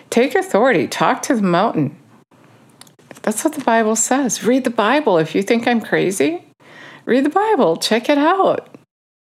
Take 0.09 0.35
authority. 0.35 0.89
Talk 0.89 1.21
to 1.21 1.35
the 1.35 1.41
mountain. 1.41 1.95
That's 3.21 3.45
what 3.45 3.53
the 3.53 3.63
Bible 3.63 3.95
says. 3.95 4.43
Read 4.43 4.65
the 4.65 4.69
Bible. 4.69 5.17
If 5.17 5.33
you 5.33 5.41
think 5.41 5.69
I'm 5.69 5.79
crazy, 5.79 6.43
read 7.05 7.23
the 7.23 7.29
Bible. 7.29 7.77
Check 7.77 8.09
it 8.09 8.17
out. 8.17 8.67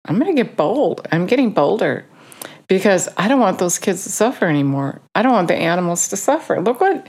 I'm 0.04 0.18
going 0.18 0.36
to 0.36 0.42
get 0.42 0.58
bold. 0.58 1.08
I'm 1.10 1.24
getting 1.24 1.52
bolder 1.52 2.04
because 2.68 3.08
I 3.16 3.28
don't 3.28 3.40
want 3.40 3.58
those 3.58 3.78
kids 3.78 4.02
to 4.04 4.10
suffer 4.10 4.44
anymore. 4.44 5.00
I 5.14 5.22
don't 5.22 5.32
want 5.32 5.48
the 5.48 5.54
animals 5.54 6.08
to 6.08 6.18
suffer. 6.18 6.60
Look 6.60 6.82
what 6.82 7.06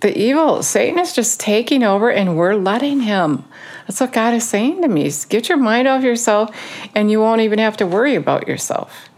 the 0.00 0.18
evil, 0.18 0.64
Satan 0.64 0.98
is 0.98 1.12
just 1.12 1.38
taking 1.38 1.84
over 1.84 2.10
and 2.10 2.36
we're 2.36 2.56
letting 2.56 3.00
him. 3.00 3.44
That's 3.86 4.00
what 4.00 4.12
God 4.12 4.34
is 4.34 4.48
saying 4.48 4.82
to 4.82 4.88
me. 4.88 5.12
Get 5.28 5.48
your 5.48 5.58
mind 5.58 5.86
off 5.86 6.02
yourself 6.02 6.50
and 6.92 7.08
you 7.08 7.20
won't 7.20 7.42
even 7.42 7.60
have 7.60 7.76
to 7.76 7.86
worry 7.86 8.16
about 8.16 8.48
yourself 8.48 9.08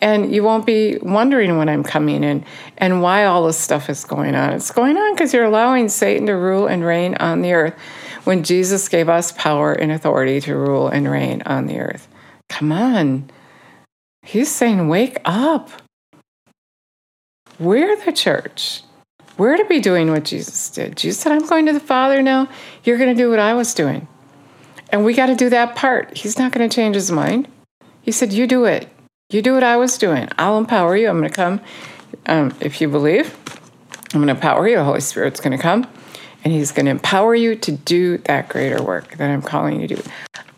and 0.00 0.34
you 0.34 0.42
won't 0.42 0.66
be 0.66 0.98
wondering 1.02 1.58
when 1.58 1.68
I'm 1.68 1.82
coming 1.82 2.24
in 2.24 2.44
and 2.78 3.02
why 3.02 3.24
all 3.24 3.46
this 3.46 3.58
stuff 3.58 3.90
is 3.90 4.04
going 4.04 4.34
on. 4.34 4.52
It's 4.52 4.70
going 4.70 4.96
on 4.96 5.14
because 5.14 5.34
you're 5.34 5.44
allowing 5.44 5.88
Satan 5.88 6.26
to 6.26 6.32
rule 6.32 6.66
and 6.66 6.84
reign 6.84 7.14
on 7.16 7.42
the 7.42 7.52
earth 7.52 7.74
when 8.24 8.42
Jesus 8.42 8.88
gave 8.88 9.08
us 9.08 9.32
power 9.32 9.72
and 9.72 9.92
authority 9.92 10.40
to 10.42 10.56
rule 10.56 10.88
and 10.88 11.10
reign 11.10 11.42
on 11.42 11.66
the 11.66 11.78
earth. 11.78 12.08
Come 12.48 12.72
on. 12.72 13.30
He's 14.22 14.50
saying, 14.50 14.88
wake 14.88 15.18
up. 15.24 15.70
We're 17.58 17.96
the 18.04 18.12
church. 18.12 18.82
We're 19.36 19.56
to 19.56 19.64
be 19.64 19.80
doing 19.80 20.10
what 20.10 20.24
Jesus 20.24 20.70
did. 20.70 20.96
Jesus 20.96 21.20
said, 21.20 21.32
I'm 21.32 21.46
going 21.46 21.66
to 21.66 21.72
the 21.72 21.80
Father 21.80 22.20
now. 22.20 22.48
You're 22.84 22.98
going 22.98 23.14
to 23.14 23.22
do 23.22 23.30
what 23.30 23.38
I 23.38 23.54
was 23.54 23.72
doing. 23.74 24.06
And 24.90 25.04
we 25.04 25.14
got 25.14 25.26
to 25.26 25.34
do 25.34 25.48
that 25.50 25.76
part. 25.76 26.16
He's 26.16 26.38
not 26.38 26.52
going 26.52 26.68
to 26.68 26.74
change 26.74 26.94
his 26.94 27.10
mind. 27.10 27.48
He 28.02 28.12
said, 28.12 28.32
You 28.32 28.46
do 28.46 28.64
it. 28.64 28.88
You 29.30 29.42
do 29.42 29.54
what 29.54 29.62
I 29.62 29.76
was 29.76 29.96
doing. 29.96 30.28
I'll 30.38 30.58
empower 30.58 30.96
you. 30.96 31.08
I'm 31.08 31.18
going 31.18 31.30
to 31.30 31.34
come. 31.34 31.60
Um, 32.26 32.52
if 32.60 32.80
you 32.80 32.88
believe, 32.88 33.38
I'm 34.12 34.20
going 34.20 34.26
to 34.26 34.34
empower 34.34 34.66
you. 34.66 34.74
The 34.74 34.82
Holy 34.82 35.00
Spirit's 35.00 35.38
going 35.38 35.56
to 35.56 35.62
come 35.62 35.86
and 36.42 36.52
He's 36.52 36.72
going 36.72 36.86
to 36.86 36.90
empower 36.90 37.36
you 37.36 37.54
to 37.54 37.72
do 37.72 38.18
that 38.18 38.48
greater 38.48 38.82
work 38.82 39.16
that 39.18 39.30
I'm 39.30 39.42
calling 39.42 39.80
you 39.80 39.86
to 39.86 39.94
do. 39.96 40.02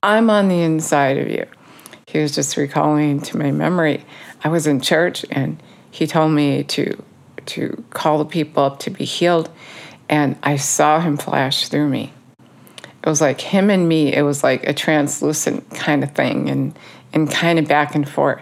I'm 0.03 0.31
on 0.31 0.49
the 0.49 0.63
inside 0.63 1.19
of 1.19 1.29
you. 1.29 1.47
He 2.07 2.19
was 2.19 2.35
just 2.35 2.57
recalling 2.57 3.21
to 3.23 3.37
my 3.37 3.51
memory. 3.51 4.05
I 4.43 4.49
was 4.49 4.67
in 4.67 4.81
church 4.81 5.27
and 5.31 5.63
he 5.91 6.07
told 6.07 6.33
me 6.33 6.65
to 6.65 7.03
to 7.45 7.85
call 7.91 8.19
the 8.19 8.25
people 8.25 8.63
up 8.63 8.79
to 8.79 8.91
be 8.91 9.05
healed 9.05 9.51
and 10.09 10.39
I 10.43 10.57
saw 10.57 11.01
him 11.01 11.17
flash 11.17 11.69
through 11.69 11.89
me. 11.89 12.13
It 13.03 13.09
was 13.09 13.21
like 13.21 13.41
him 13.41 13.69
and 13.69 13.89
me, 13.89 14.15
it 14.15 14.23
was 14.23 14.45
like 14.45 14.67
a 14.67 14.73
translucent 14.73 15.69
kind 15.71 16.03
of 16.03 16.13
thing 16.13 16.49
and 16.49 16.79
and 17.13 17.31
kind 17.31 17.59
of 17.59 17.69
back 17.69 17.95
and 17.95 18.09
forth 18.09 18.41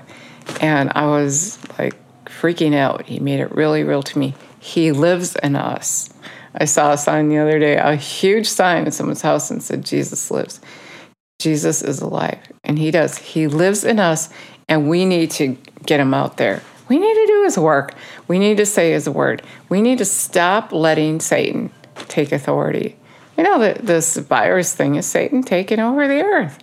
And 0.60 0.90
I 0.94 1.06
was 1.06 1.58
like 1.78 1.94
freaking 2.24 2.74
out. 2.74 3.06
He 3.06 3.18
made 3.18 3.40
it 3.40 3.52
really 3.52 3.84
real 3.84 4.02
to 4.02 4.18
me. 4.18 4.34
He 4.58 4.92
lives 4.92 5.36
in 5.36 5.56
us. 5.56 6.10
I 6.54 6.64
saw 6.64 6.92
a 6.92 6.98
sign 6.98 7.28
the 7.28 7.38
other 7.38 7.58
day, 7.58 7.76
a 7.76 7.94
huge 7.94 8.46
sign 8.46 8.86
in 8.86 8.92
someone's 8.92 9.22
house 9.22 9.50
and 9.50 9.62
said, 9.62 9.84
Jesus 9.84 10.30
lives. 10.30 10.60
Jesus 11.38 11.82
is 11.82 12.00
alive. 12.00 12.40
And 12.64 12.78
he 12.78 12.90
does. 12.90 13.18
He 13.18 13.46
lives 13.46 13.84
in 13.84 13.98
us, 13.98 14.28
and 14.68 14.88
we 14.88 15.04
need 15.04 15.30
to 15.32 15.56
get 15.86 16.00
him 16.00 16.12
out 16.12 16.36
there. 16.36 16.62
We 16.88 16.98
need 16.98 17.14
to 17.14 17.26
do 17.26 17.44
his 17.44 17.56
work. 17.56 17.94
We 18.26 18.38
need 18.38 18.56
to 18.56 18.66
say 18.66 18.90
his 18.90 19.08
word. 19.08 19.42
We 19.68 19.80
need 19.80 19.98
to 19.98 20.04
stop 20.04 20.72
letting 20.72 21.20
Satan 21.20 21.70
take 22.08 22.32
authority. 22.32 22.96
You 23.38 23.44
know, 23.44 23.60
that 23.60 23.86
this 23.86 24.16
virus 24.16 24.74
thing 24.74 24.96
is 24.96 25.06
Satan 25.06 25.42
taking 25.42 25.78
over 25.78 26.08
the 26.08 26.20
earth. 26.20 26.58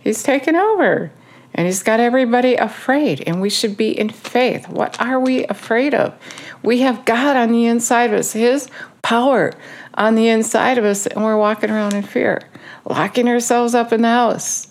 He's 0.00 0.22
taken 0.22 0.56
over. 0.56 1.12
And 1.58 1.66
he's 1.66 1.82
got 1.82 1.98
everybody 1.98 2.54
afraid, 2.54 3.20
and 3.26 3.40
we 3.40 3.50
should 3.50 3.76
be 3.76 3.90
in 3.90 4.10
faith. 4.10 4.68
What 4.68 5.00
are 5.00 5.18
we 5.18 5.44
afraid 5.46 5.92
of? 5.92 6.14
We 6.62 6.82
have 6.82 7.04
God 7.04 7.36
on 7.36 7.50
the 7.50 7.66
inside 7.66 8.12
of 8.12 8.20
us, 8.20 8.32
His 8.32 8.68
power 9.02 9.52
on 9.94 10.14
the 10.14 10.28
inside 10.28 10.78
of 10.78 10.84
us, 10.84 11.08
and 11.08 11.24
we're 11.24 11.36
walking 11.36 11.70
around 11.70 11.94
in 11.94 12.04
fear, 12.04 12.48
locking 12.84 13.28
ourselves 13.28 13.74
up 13.74 13.92
in 13.92 14.02
the 14.02 14.08
house, 14.08 14.68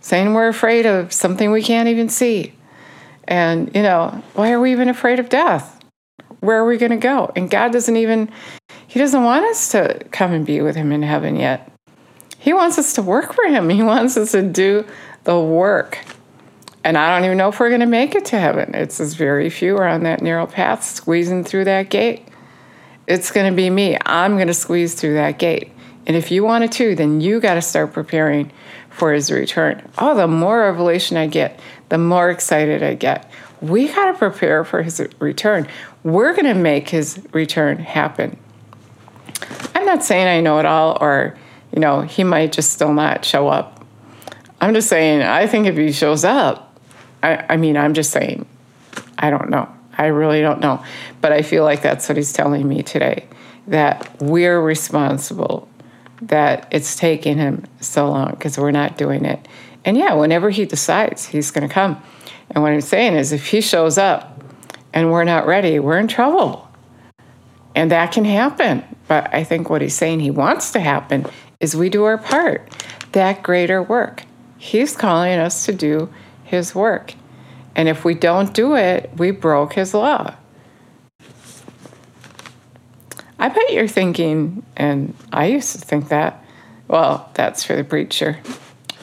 saying 0.00 0.34
we're 0.34 0.48
afraid 0.48 0.84
of 0.84 1.14
something 1.14 1.50
we 1.50 1.62
can't 1.62 1.88
even 1.88 2.10
see. 2.10 2.52
And, 3.26 3.74
you 3.74 3.82
know, 3.82 4.22
why 4.34 4.52
are 4.52 4.60
we 4.60 4.70
even 4.72 4.90
afraid 4.90 5.18
of 5.18 5.30
death? 5.30 5.82
Where 6.40 6.58
are 6.58 6.66
we 6.66 6.76
going 6.76 6.90
to 6.90 6.98
go? 6.98 7.32
And 7.36 7.48
God 7.48 7.72
doesn't 7.72 7.96
even, 7.96 8.30
He 8.86 8.98
doesn't 8.98 9.24
want 9.24 9.46
us 9.46 9.70
to 9.70 10.04
come 10.12 10.32
and 10.32 10.44
be 10.44 10.60
with 10.60 10.76
Him 10.76 10.92
in 10.92 11.02
heaven 11.02 11.36
yet. 11.36 11.72
He 12.38 12.52
wants 12.52 12.76
us 12.76 12.92
to 12.96 13.02
work 13.02 13.32
for 13.32 13.46
Him, 13.46 13.70
He 13.70 13.82
wants 13.82 14.18
us 14.18 14.32
to 14.32 14.42
do 14.42 14.84
the 15.24 15.40
work. 15.40 15.98
And 16.84 16.96
I 16.96 17.14
don't 17.14 17.24
even 17.24 17.38
know 17.38 17.48
if 17.48 17.58
we're 17.58 17.68
going 17.68 17.80
to 17.80 17.86
make 17.86 18.14
it 18.14 18.24
to 18.26 18.38
heaven. 18.38 18.74
It's 18.74 19.00
as 19.00 19.14
very 19.14 19.50
few 19.50 19.76
are 19.76 19.88
on 19.88 20.04
that 20.04 20.22
narrow 20.22 20.46
path 20.46 20.84
squeezing 20.84 21.44
through 21.44 21.64
that 21.64 21.90
gate. 21.90 22.26
It's 23.06 23.30
going 23.30 23.50
to 23.50 23.56
be 23.56 23.68
me. 23.68 23.98
I'm 24.06 24.36
going 24.36 24.48
to 24.48 24.54
squeeze 24.54 24.94
through 24.94 25.14
that 25.14 25.38
gate. 25.38 25.72
And 26.06 26.16
if 26.16 26.30
you 26.30 26.44
want 26.44 26.64
it 26.64 26.72
too, 26.72 26.94
then 26.94 27.20
you 27.20 27.40
got 27.40 27.54
to 27.54 27.62
start 27.62 27.92
preparing 27.92 28.52
for 28.90 29.12
his 29.12 29.30
return. 29.30 29.88
Oh, 29.98 30.14
the 30.14 30.28
more 30.28 30.60
revelation 30.60 31.16
I 31.16 31.26
get, 31.26 31.58
the 31.88 31.98
more 31.98 32.30
excited 32.30 32.82
I 32.82 32.94
get. 32.94 33.30
We 33.60 33.88
got 33.88 34.12
to 34.12 34.18
prepare 34.18 34.64
for 34.64 34.82
his 34.82 35.02
return. 35.18 35.68
We're 36.04 36.32
going 36.32 36.46
to 36.46 36.54
make 36.54 36.88
his 36.88 37.20
return 37.32 37.78
happen. 37.78 38.38
I'm 39.74 39.84
not 39.84 40.04
saying 40.04 40.28
I 40.28 40.40
know 40.40 40.58
it 40.58 40.66
all 40.66 40.96
or, 41.00 41.36
you 41.72 41.80
know, 41.80 42.02
he 42.02 42.24
might 42.24 42.52
just 42.52 42.72
still 42.72 42.92
not 42.92 43.24
show 43.24 43.48
up 43.48 43.78
I'm 44.60 44.74
just 44.74 44.88
saying, 44.88 45.22
I 45.22 45.46
think 45.46 45.66
if 45.66 45.76
he 45.76 45.92
shows 45.92 46.24
up, 46.24 46.67
I, 47.22 47.44
I 47.50 47.56
mean, 47.56 47.76
I'm 47.76 47.94
just 47.94 48.10
saying, 48.10 48.46
I 49.18 49.30
don't 49.30 49.50
know. 49.50 49.68
I 49.96 50.06
really 50.06 50.40
don't 50.40 50.60
know. 50.60 50.82
But 51.20 51.32
I 51.32 51.42
feel 51.42 51.64
like 51.64 51.82
that's 51.82 52.08
what 52.08 52.16
he's 52.16 52.32
telling 52.32 52.68
me 52.68 52.82
today 52.82 53.26
that 53.66 54.10
we're 54.22 54.60
responsible, 54.60 55.68
that 56.22 56.66
it's 56.70 56.96
taking 56.96 57.36
him 57.36 57.64
so 57.80 58.08
long 58.08 58.30
because 58.30 58.56
we're 58.56 58.70
not 58.70 58.96
doing 58.96 59.24
it. 59.24 59.46
And 59.84 59.96
yeah, 59.96 60.14
whenever 60.14 60.50
he 60.50 60.64
decides, 60.64 61.26
he's 61.26 61.50
going 61.50 61.68
to 61.68 61.72
come. 61.72 62.02
And 62.50 62.62
what 62.62 62.72
I'm 62.72 62.80
saying 62.80 63.14
is, 63.14 63.32
if 63.32 63.48
he 63.48 63.60
shows 63.60 63.98
up 63.98 64.42
and 64.94 65.12
we're 65.12 65.24
not 65.24 65.46
ready, 65.46 65.78
we're 65.78 65.98
in 65.98 66.08
trouble. 66.08 66.68
And 67.74 67.90
that 67.90 68.12
can 68.12 68.24
happen. 68.24 68.84
But 69.06 69.32
I 69.34 69.44
think 69.44 69.68
what 69.68 69.82
he's 69.82 69.94
saying 69.94 70.20
he 70.20 70.30
wants 70.30 70.72
to 70.72 70.80
happen 70.80 71.26
is 71.60 71.76
we 71.76 71.90
do 71.90 72.04
our 72.04 72.18
part, 72.18 72.68
that 73.12 73.42
greater 73.42 73.82
work. 73.82 74.24
He's 74.56 74.96
calling 74.96 75.38
us 75.38 75.66
to 75.66 75.72
do 75.72 76.12
His 76.48 76.74
work. 76.74 77.14
And 77.76 77.88
if 77.88 78.04
we 78.04 78.14
don't 78.14 78.52
do 78.52 78.74
it, 78.74 79.10
we 79.16 79.30
broke 79.30 79.74
His 79.74 79.94
law. 79.94 80.34
I 83.38 83.48
bet 83.48 83.72
you're 83.72 83.86
thinking, 83.86 84.64
and 84.76 85.14
I 85.32 85.46
used 85.46 85.72
to 85.72 85.78
think 85.78 86.08
that, 86.08 86.44
well, 86.88 87.30
that's 87.34 87.62
for 87.62 87.76
the 87.76 87.84
preacher. 87.84 88.38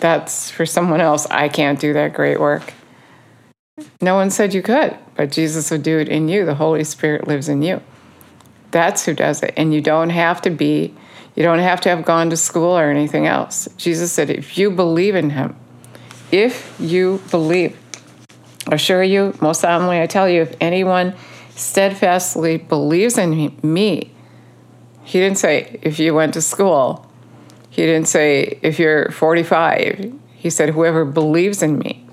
That's 0.01 0.51
for 0.51 0.65
someone 0.65 0.99
else. 0.99 1.25
I 1.27 1.47
can't 1.47 1.79
do 1.79 1.93
that 1.93 2.13
great 2.13 2.39
work. 2.39 2.73
No 4.01 4.15
one 4.15 4.29
said 4.29 4.53
you 4.53 4.61
could, 4.61 4.97
but 5.15 5.31
Jesus 5.31 5.71
would 5.71 5.83
do 5.83 5.99
it 5.99 6.09
in 6.09 6.27
you. 6.27 6.45
The 6.45 6.55
Holy 6.55 6.83
Spirit 6.83 7.27
lives 7.27 7.47
in 7.47 7.61
you. 7.61 7.81
That's 8.71 9.05
who 9.05 9.13
does 9.13 9.41
it. 9.41 9.53
And 9.55 9.73
you 9.73 9.81
don't 9.81 10.09
have 10.09 10.41
to 10.41 10.49
be 10.49 10.93
you 11.35 11.43
don't 11.43 11.59
have 11.59 11.81
to 11.81 11.89
have 11.89 12.05
gone 12.05 12.29
to 12.29 12.37
school 12.37 12.77
or 12.77 12.89
anything 12.89 13.27
else. 13.27 13.67
Jesus 13.77 14.11
said, 14.11 14.29
if 14.29 14.57
you 14.57 14.71
believe 14.71 15.15
in 15.15 15.31
him, 15.31 15.55
if 16.43 16.75
you 16.79 17.21
believe, 17.31 17.77
I 18.67 18.75
assure 18.75 19.03
you, 19.03 19.35
most 19.41 19.61
solemnly 19.61 20.01
I 20.01 20.07
tell 20.07 20.27
you, 20.27 20.41
if 20.41 20.55
anyone 20.59 21.15
steadfastly 21.55 22.57
believes 22.57 23.17
in 23.17 23.57
me, 23.63 24.11
he 25.03 25.19
didn't 25.19 25.37
say 25.37 25.79
if 25.81 25.99
you 25.99 26.13
went 26.13 26.33
to 26.33 26.41
school. 26.41 27.09
He 27.69 27.83
didn't 27.83 28.07
say 28.07 28.59
if 28.61 28.79
you're 28.79 29.11
45. 29.11 30.13
He 30.33 30.49
said 30.49 30.69
whoever 30.69 31.05
believes 31.05 31.61
in 31.61 31.77
me. 31.77 32.07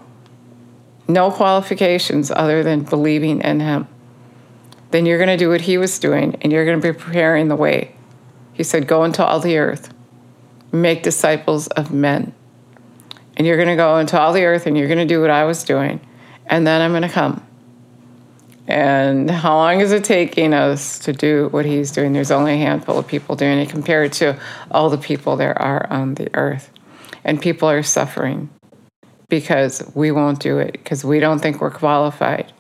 No 1.09 1.31
qualifications 1.31 2.31
other 2.31 2.63
than 2.63 2.83
believing 2.83 3.41
in 3.41 3.61
him. 3.61 3.89
Then 4.91 5.07
you're 5.07 5.19
going 5.19 5.29
to 5.29 5.37
do 5.37 5.49
what 5.49 5.63
he 5.63 5.79
was 5.79 5.99
doing 5.99 6.37
and 6.43 6.53
you're 6.53 6.67
going 6.67 6.81
to 6.81 6.93
be 6.93 6.99
preparing 6.99 7.49
the 7.49 7.57
way 7.57 7.95
he 8.53 8.63
said, 8.63 8.87
Go 8.87 9.05
into 9.05 9.25
all 9.25 9.41
the 9.41 9.59
earth, 9.59 9.93
make 10.71 11.03
disciples 11.03 11.69
of 11.69 11.93
men. 11.93 12.35
And 13.37 13.47
you're 13.47 13.57
going 13.57 13.69
to 13.69 13.77
go 13.77 13.99
into 13.99 14.21
all 14.21 14.33
the 14.33 14.45
earth 14.45 14.67
and 14.67 14.77
you're 14.77 14.89
going 14.89 14.99
to 14.99 15.07
do 15.07 15.21
what 15.21 15.31
I 15.31 15.45
was 15.45 15.65
doing. 15.65 16.01
And 16.47 16.67
then 16.67 16.81
I'm 16.81 16.93
going 16.93 17.03
to 17.03 17.09
come. 17.09 17.47
And 18.69 19.31
how 19.31 19.57
long 19.57 19.81
is 19.81 19.93
it 19.93 20.05
taking 20.05 20.55
us 20.55 20.99
to 21.01 21.13
do 21.13 21.49
what 21.51 21.65
he's 21.65 21.91
doing? 21.91 22.13
There's 22.13 22.31
only 22.31 22.55
a 22.55 22.57
handful 22.57 22.99
of 22.99 23.07
people 23.07 23.35
doing 23.35 23.59
it 23.59 23.69
compared 23.69 24.13
to 24.15 24.39
all 24.71 24.91
the 24.91 24.99
people 24.99 25.37
there 25.37 25.61
are 25.61 25.87
on 25.91 26.15
the 26.15 26.31
earth. 26.35 26.71
And 27.25 27.41
people 27.41 27.69
are 27.69 27.83
suffering 27.83 28.51
because 29.29 29.83
we 29.95 30.11
won't 30.11 30.41
do 30.41 30.59
it, 30.59 30.73
because 30.73 31.05
we 31.05 31.19
don't 31.19 31.39
think 31.39 31.61
we're 31.61 31.71
qualified, 31.71 32.53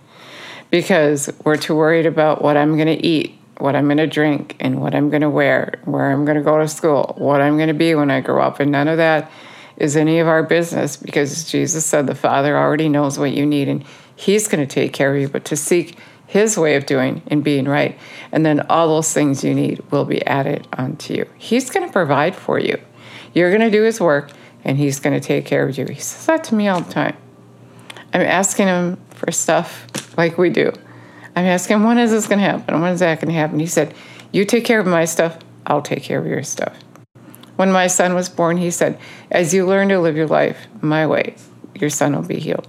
because 0.71 1.31
we're 1.45 1.57
too 1.57 1.77
worried 1.77 2.07
about 2.07 2.43
what 2.43 2.57
I'm 2.57 2.77
going 2.77 2.89
to 2.89 3.07
eat 3.07 3.39
what 3.63 3.77
I'm 3.77 3.85
going 3.85 3.99
to 3.99 4.09
drink 4.09 4.57
and 4.59 4.81
what 4.81 4.93
I'm 4.93 5.09
going 5.09 5.23
to 5.23 5.31
wear, 5.31 5.75
where 5.85 6.11
I'm 6.11 6.25
going 6.25 6.37
to 6.37 6.43
go 6.43 6.59
to 6.59 6.67
school, 6.67 7.15
what 7.17 7.41
I'm 7.41 7.57
going 7.57 7.69
to 7.69 7.75
be 7.75 7.95
when 7.95 8.11
I 8.11 8.21
grow 8.21 8.43
up. 8.43 8.59
And 8.59 8.73
none 8.73 8.89
of 8.89 8.97
that 8.97 9.31
is 9.77 9.97
any 9.97 10.19
of 10.19 10.29
our 10.29 10.43
business 10.43 10.97
because 10.97 11.51
Jesus 11.51 11.85
said 11.85 12.07
the 12.07 12.15
Father 12.15 12.57
already 12.57 12.89
knows 12.89 13.19
what 13.19 13.33
you 13.33 13.47
need 13.47 13.69
and 13.69 13.85
He's 14.15 14.47
going 14.47 14.67
to 14.67 14.73
take 14.73 14.93
care 14.93 15.15
of 15.15 15.21
you. 15.21 15.29
But 15.29 15.45
to 15.47 15.57
seek 15.57 15.99
His 16.27 16.57
way 16.57 16.77
of 16.77 16.87
doing 16.87 17.23
and 17.27 17.43
being 17.43 17.67
right, 17.67 17.99
and 18.31 18.45
then 18.45 18.61
all 18.69 18.89
those 18.89 19.13
things 19.13 19.43
you 19.43 19.55
need 19.55 19.81
will 19.91 20.05
be 20.05 20.25
added 20.27 20.69
onto 20.73 21.15
you. 21.15 21.27
He's 21.39 21.71
going 21.71 21.87
to 21.87 21.93
provide 21.93 22.37
for 22.37 22.59
you. 22.59 22.81
You're 23.35 23.51
going 23.51 23.63
to 23.63 23.71
do 23.71 23.83
His 23.83 24.01
work 24.01 24.31
and 24.65 24.79
He's 24.79 25.01
going 25.01 25.19
to 25.19 25.27
take 25.27 25.47
care 25.47 25.67
of 25.67 25.77
you. 25.77 25.87
He 25.87 26.01
says 26.01 26.27
that 26.27 26.45
to 26.45 26.55
me 26.55 26.69
all 26.69 26.81
the 26.81 26.93
time. 26.93 27.17
I'm 28.13 28.21
asking 28.21 28.69
Him 28.69 28.99
for 29.11 29.33
stuff 29.33 30.17
like 30.17 30.39
we 30.39 30.51
do. 30.51 30.73
I'm 31.35 31.47
asking 31.47 31.83
when 31.83 31.99
is 31.99 32.11
this 32.11 32.27
going 32.27 32.39
to 32.39 32.45
happen? 32.45 32.81
When 32.81 32.93
is 32.93 33.01
that 33.01 33.21
going 33.21 33.33
to 33.33 33.39
happen? 33.39 33.59
He 33.59 33.67
said, 33.67 33.95
You 34.33 34.45
take 34.45 34.65
care 34.65 34.81
of 34.81 34.87
my 34.87 35.05
stuff, 35.05 35.39
I'll 35.67 35.83
take 35.83 36.03
care 36.03 36.19
of 36.19 36.27
your 36.27 36.43
stuff. 36.43 36.77
When 37.57 37.71
my 37.71 37.87
son 37.87 38.15
was 38.15 38.29
born, 38.29 38.57
he 38.57 38.71
said, 38.71 38.99
As 39.31 39.53
you 39.53 39.67
learn 39.67 39.88
to 39.88 40.01
live 40.01 40.17
your 40.17 40.27
life 40.27 40.67
my 40.81 41.07
way, 41.07 41.37
your 41.75 41.91
son 41.91 42.15
will 42.15 42.23
be 42.23 42.38
healed. 42.38 42.67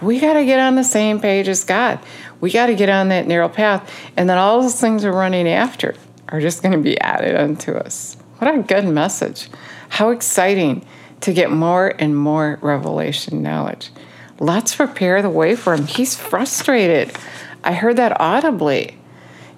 We 0.00 0.20
got 0.20 0.34
to 0.34 0.44
get 0.44 0.60
on 0.60 0.76
the 0.76 0.84
same 0.84 1.20
page 1.20 1.48
as 1.48 1.64
God. 1.64 1.98
We 2.40 2.52
got 2.52 2.66
to 2.66 2.74
get 2.74 2.88
on 2.88 3.08
that 3.08 3.26
narrow 3.26 3.48
path. 3.48 3.92
And 4.16 4.28
then 4.28 4.38
all 4.38 4.62
those 4.62 4.80
things 4.80 5.04
we're 5.04 5.12
running 5.12 5.48
after 5.48 5.96
are 6.28 6.40
just 6.40 6.62
going 6.62 6.72
to 6.72 6.78
be 6.78 7.00
added 7.00 7.34
unto 7.34 7.72
us. 7.72 8.16
What 8.38 8.54
a 8.54 8.62
good 8.62 8.84
message. 8.86 9.48
How 9.88 10.10
exciting 10.10 10.86
to 11.22 11.32
get 11.32 11.50
more 11.50 11.94
and 11.98 12.16
more 12.16 12.58
revelation 12.62 13.42
knowledge. 13.42 13.90
Let's 14.38 14.74
prepare 14.74 15.20
the 15.20 15.30
way 15.30 15.56
for 15.56 15.74
him. 15.74 15.86
He's 15.86 16.14
frustrated. 16.14 17.16
I 17.64 17.72
heard 17.72 17.96
that 17.96 18.20
audibly. 18.20 18.96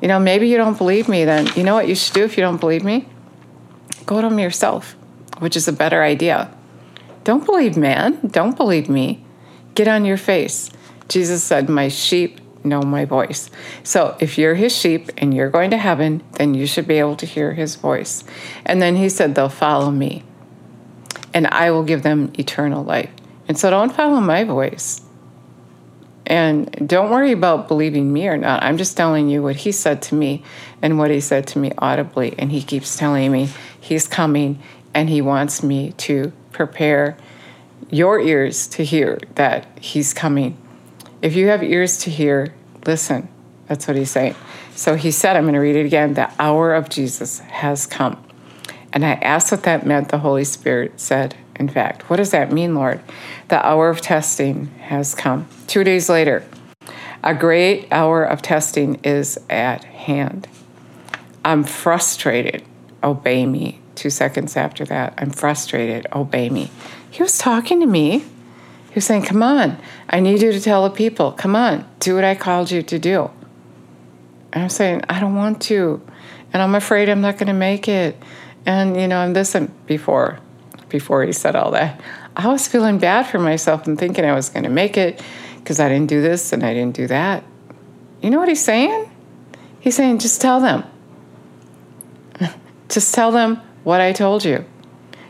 You 0.01 0.09
know, 0.09 0.19
maybe 0.19 0.49
you 0.49 0.57
don't 0.57 0.79
believe 0.79 1.09
me, 1.09 1.27
then 1.27 1.49
you 1.55 1.63
know 1.63 1.75
what 1.75 1.87
you 1.87 1.95
should 1.95 2.15
do 2.15 2.25
if 2.25 2.39
you 2.39 2.43
don't 2.43 2.59
believe 2.59 2.83
me? 2.83 3.07
Go 4.11 4.21
to 4.21 4.27
him 4.27 4.41
yourself, 4.41 4.97
which 5.39 5.55
is 5.55 5.69
a 5.69 5.73
better 5.73 6.03
idea. 6.03 6.53
Don't 7.23 7.47
believe 7.47 7.77
man, 7.77 8.19
don't 8.27 8.57
believe 8.57 8.89
me. 8.89 9.25
Get 9.77 9.87
on 9.87 10.05
your 10.05 10.17
face. 10.17 10.69
Jesus 11.09 11.45
said, 11.45 11.69
My 11.69 11.87
sheep 11.87 12.41
know 12.65 12.83
my 12.83 13.05
voice. 13.05 13.51
So 13.85 14.17
if 14.19 14.37
you're 14.37 14.57
his 14.57 14.77
sheep 14.77 15.13
and 15.17 15.33
you're 15.33 15.49
going 15.49 15.71
to 15.71 15.77
heaven, 15.77 16.25
then 16.33 16.55
you 16.55 16.67
should 16.67 16.89
be 16.89 16.99
able 16.99 17.15
to 17.19 17.25
hear 17.25 17.55
his 17.55 17.77
voice. 17.77 18.25
And 18.67 18.83
then 18.83 18.97
he 18.97 19.09
said, 19.09 19.37
They'll 19.37 19.49
follow 19.49 19.93
me, 19.93 20.25
and 21.33 21.47
I 21.47 21.71
will 21.71 21.85
give 21.85 22.03
them 22.03 22.33
eternal 22.37 22.83
life. 22.83 23.13
And 23.47 23.57
so 23.57 23.71
don't 23.71 23.95
follow 23.95 24.21
my 24.21 24.43
voice. 24.43 25.03
And 26.31 26.89
don't 26.89 27.11
worry 27.11 27.33
about 27.33 27.67
believing 27.67 28.13
me 28.13 28.29
or 28.29 28.37
not. 28.37 28.63
I'm 28.63 28.79
just 28.79 28.97
telling 28.97 29.29
you 29.29 29.43
what 29.43 29.57
he 29.57 29.73
said 29.73 30.01
to 30.03 30.15
me 30.15 30.45
and 30.81 30.97
what 30.97 31.11
he 31.11 31.21
said 31.21 31.49
to 31.49 31.59
me 31.59 31.73
audibly. 31.77 32.37
And 32.39 32.53
he 32.53 32.63
keeps 32.63 32.97
telling 32.97 33.33
me 33.33 33.49
he's 33.81 34.07
coming 34.07 34.61
and 34.95 35.11
he 35.11 35.21
wants 35.21 35.65
me 35.65 35.91
to 35.99 36.33
prepare 36.53 37.17
your 37.91 38.21
ears 38.21 38.69
to 38.69 38.85
hear 38.85 39.19
that 39.35 39.67
he's 39.81 40.15
coming 40.15 40.57
If 41.23 41.35
you 41.35 41.49
have 41.49 41.63
ears 41.63 41.99
to 41.99 42.11
hear, 42.11 42.55
listen. 42.87 43.29
That's 43.67 43.87
what 43.87 43.97
he's 43.97 44.11
saying. 44.11 44.37
So 44.75 44.95
he 44.95 45.11
said, 45.11 45.37
I'm 45.37 45.45
going 45.45 45.55
to 45.55 45.61
read 45.61 45.77
it 45.77 45.87
again 45.87 46.15
the 46.15 46.31
hour 46.39 46.75
of 46.75 46.89
Jesus 46.89 47.41
has 47.41 47.87
come. 47.87 48.23
And 48.93 49.05
I 49.05 49.13
asked 49.15 49.53
what 49.53 49.65
that 49.65 49.85
meant. 49.85 50.09
The 50.09 50.19
Holy 50.19 50.45
Spirit 50.45 50.99
said, 51.01 51.37
In 51.61 51.69
fact, 51.69 52.09
what 52.09 52.17
does 52.17 52.31
that 52.31 52.51
mean, 52.51 52.75
Lord? 52.75 53.01
The 53.49 53.65
hour 53.65 53.91
of 53.91 54.01
testing 54.01 54.69
has 54.81 55.15
come. 55.15 55.47
Two 55.67 55.85
days 55.85 56.09
later, 56.09 56.43
a 57.23 57.35
great 57.35 57.87
hour 57.93 58.25
of 58.25 58.41
testing 58.41 58.99
is 59.05 59.39
at 59.51 59.85
hand. 59.85 60.49
I'm 61.45 61.65
frustrated. 61.65 62.65
Obey 63.05 63.45
me. 63.45 63.79
Two 63.95 64.09
seconds 64.09 64.57
after 64.57 64.87
that, 64.87 65.13
I'm 65.19 65.31
frustrated. 65.31 66.07
Obey 66.15 66.49
me. 66.49 66.71
He 67.11 67.23
was 67.23 67.37
talking 67.37 67.81
to 67.81 67.87
me. 67.87 68.21
He 68.21 68.95
was 68.95 69.05
saying, 69.05 69.25
Come 69.25 69.43
on, 69.43 69.77
I 70.09 70.21
need 70.21 70.41
you 70.41 70.53
to 70.53 70.61
tell 70.61 70.85
the 70.85 70.97
people. 70.97 71.33
Come 71.33 71.55
on, 71.55 71.87
do 71.99 72.15
what 72.15 72.25
I 72.25 72.35
called 72.35 72.71
you 72.71 72.83
to 72.83 72.99
do. 72.99 73.31
And 74.55 74.65
I'm 74.65 74.71
saying, 74.71 75.03
I 75.11 75.21
don't 75.21 75.35
want 75.35 75.61
to. 75.63 76.01
And 76.55 76.63
I'm 76.63 76.75
afraid 76.75 77.11
I'm 77.11 77.21
not 77.21 77.37
going 77.37 77.49
to 77.49 77.53
make 77.53 77.87
it. 77.87 78.17
And, 78.65 78.99
you 78.99 79.07
know, 79.07 79.19
I'm 79.19 79.35
this 79.35 79.55
and 79.55 79.71
before, 79.87 80.39
before 80.91 81.25
he 81.25 81.33
said 81.33 81.57
all 81.57 81.71
that, 81.71 82.01
I 82.37 82.49
was 82.49 82.69
feeling 82.69 82.99
bad 82.99 83.27
for 83.27 83.39
myself 83.39 83.87
and 83.87 83.99
thinking 83.99 84.25
I 84.25 84.35
was 84.35 84.49
going 84.49 84.65
to 84.65 84.71
make 84.71 84.97
it 84.97 85.23
because 85.59 85.81
I 85.81 85.89
didn't 85.89 86.09
do 86.09 86.21
this 86.21 86.53
and 86.53 86.65
I 86.65 86.75
didn't 86.75 86.95
do 86.95 87.07
that. 87.07 87.45
You 88.21 88.31
know 88.31 88.39
what 88.39 88.49
he's 88.49 88.63
saying? 88.63 89.11
He's 89.81 89.97
saying, 89.97 90.19
just 90.19 90.41
tell 90.41 90.61
them. 90.61 90.85
just 92.89 93.15
tell 93.15 93.33
them 93.33 93.61
what 93.85 94.01
I 94.01 94.13
told 94.13 94.45
you. 94.45 94.65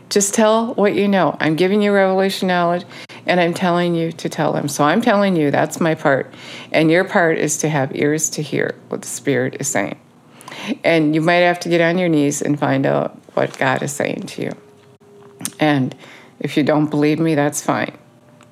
Just 0.09 0.33
tell 0.33 0.73
what 0.73 0.93
you 0.93 1.07
know. 1.07 1.37
I'm 1.39 1.55
giving 1.55 1.81
you 1.81 1.93
revelation 1.93 2.49
knowledge 2.49 2.83
and 3.25 3.39
I'm 3.39 3.53
telling 3.53 3.95
you 3.95 4.11
to 4.11 4.29
tell 4.29 4.51
them. 4.51 4.67
So 4.67 4.83
I'm 4.83 5.01
telling 5.01 5.35
you 5.35 5.51
that's 5.51 5.79
my 5.79 5.95
part. 5.95 6.33
And 6.71 6.91
your 6.91 7.05
part 7.05 7.37
is 7.37 7.57
to 7.59 7.69
have 7.69 7.95
ears 7.95 8.29
to 8.31 8.41
hear 8.41 8.75
what 8.89 9.01
the 9.01 9.07
Spirit 9.07 9.57
is 9.59 9.69
saying. 9.69 9.97
And 10.83 11.15
you 11.15 11.21
might 11.21 11.35
have 11.35 11.59
to 11.61 11.69
get 11.69 11.79
on 11.81 11.97
your 11.97 12.09
knees 12.09 12.41
and 12.41 12.59
find 12.59 12.85
out 12.85 13.17
what 13.35 13.57
God 13.57 13.81
is 13.83 13.93
saying 13.93 14.23
to 14.23 14.43
you. 14.43 14.51
And 15.59 15.95
if 16.39 16.57
you 16.57 16.63
don't 16.63 16.89
believe 16.89 17.19
me, 17.19 17.35
that's 17.35 17.61
fine. 17.61 17.97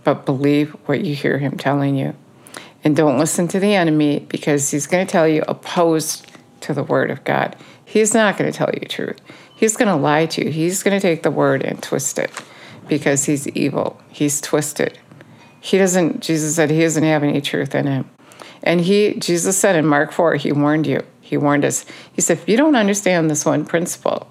But 0.04 0.26
believe 0.26 0.72
what 0.86 1.04
you 1.04 1.16
hear 1.16 1.38
Him 1.38 1.58
telling 1.58 1.96
you. 1.96 2.16
And 2.84 2.96
don't 2.96 3.20
listen 3.20 3.48
to 3.50 3.60
the 3.60 3.76
enemy 3.76 4.26
because 4.30 4.72
he's 4.72 4.88
going 4.88 5.06
to 5.06 5.12
tell 5.12 5.28
you 5.28 5.44
opposed 5.48 6.32
to 6.62 6.74
the 6.74 6.84
Word 6.84 7.12
of 7.12 7.24
God. 7.24 7.56
He's 7.84 8.14
not 8.14 8.38
going 8.38 8.52
to 8.52 8.58
tell 8.58 8.70
you 8.74 8.88
truth. 8.88 9.20
He's 9.56 9.76
going 9.76 9.90
to 9.90 9.96
lie 9.96 10.26
to 10.28 10.46
you. 10.46 10.52
He's 10.52 10.84
going 10.84 10.98
to 10.98 11.02
take 11.02 11.24
the 11.24 11.32
Word 11.32 11.64
and 11.64 11.82
twist 11.84 12.18
it 12.18 12.32
because 12.88 13.26
he's 13.26 13.48
evil. 13.50 14.02
He's 14.10 14.42
twisted. 14.42 14.98
He 15.62 15.78
doesn't, 15.78 16.22
Jesus 16.22 16.56
said, 16.56 16.70
he 16.70 16.82
doesn't 16.82 17.04
have 17.04 17.24
any 17.24 17.42
truth 17.42 17.76
in 17.76 17.86
him. 17.86 18.10
And 18.64 18.82
he, 18.82 19.14
Jesus 19.16 19.58
said 19.58 19.76
in 19.76 19.86
Mark 19.86 20.12
4, 20.12 20.36
he 20.36 20.52
warned 20.52 20.88
you. 20.88 21.04
He 21.22 21.38
warned 21.38 21.64
us. 21.64 21.86
He 22.12 22.22
said, 22.22 22.40
if 22.40 22.50
you 22.50 22.58
don't 22.58 22.76
understand 22.76 23.30
this 23.30 23.46
one 23.46 23.66
principle, 23.66 24.28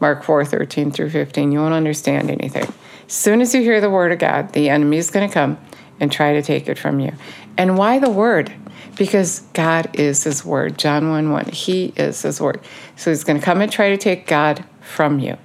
Mark 0.00 0.22
4, 0.22 0.44
13 0.44 0.90
through 0.90 1.10
15, 1.10 1.52
you 1.52 1.58
won't 1.58 1.74
understand 1.74 2.30
anything. 2.30 2.72
As 3.06 3.12
soon 3.12 3.40
as 3.40 3.54
you 3.54 3.62
hear 3.62 3.80
the 3.80 3.90
word 3.90 4.12
of 4.12 4.18
God, 4.18 4.52
the 4.52 4.68
enemy 4.68 4.98
is 4.98 5.10
going 5.10 5.28
to 5.28 5.32
come 5.32 5.58
and 6.00 6.12
try 6.12 6.34
to 6.34 6.42
take 6.42 6.68
it 6.68 6.78
from 6.78 7.00
you. 7.00 7.12
And 7.56 7.76
why 7.76 7.98
the 7.98 8.10
word? 8.10 8.52
Because 8.96 9.40
God 9.52 9.90
is 9.98 10.24
his 10.24 10.44
word. 10.44 10.78
John 10.78 11.10
1 11.10 11.30
1, 11.30 11.44
he 11.46 11.92
is 11.96 12.22
his 12.22 12.40
word. 12.40 12.60
So 12.96 13.10
he's 13.10 13.24
going 13.24 13.38
to 13.38 13.44
come 13.44 13.60
and 13.60 13.70
try 13.70 13.90
to 13.90 13.96
take 13.96 14.26
God 14.26 14.64
from 14.80 15.18
you 15.18 15.36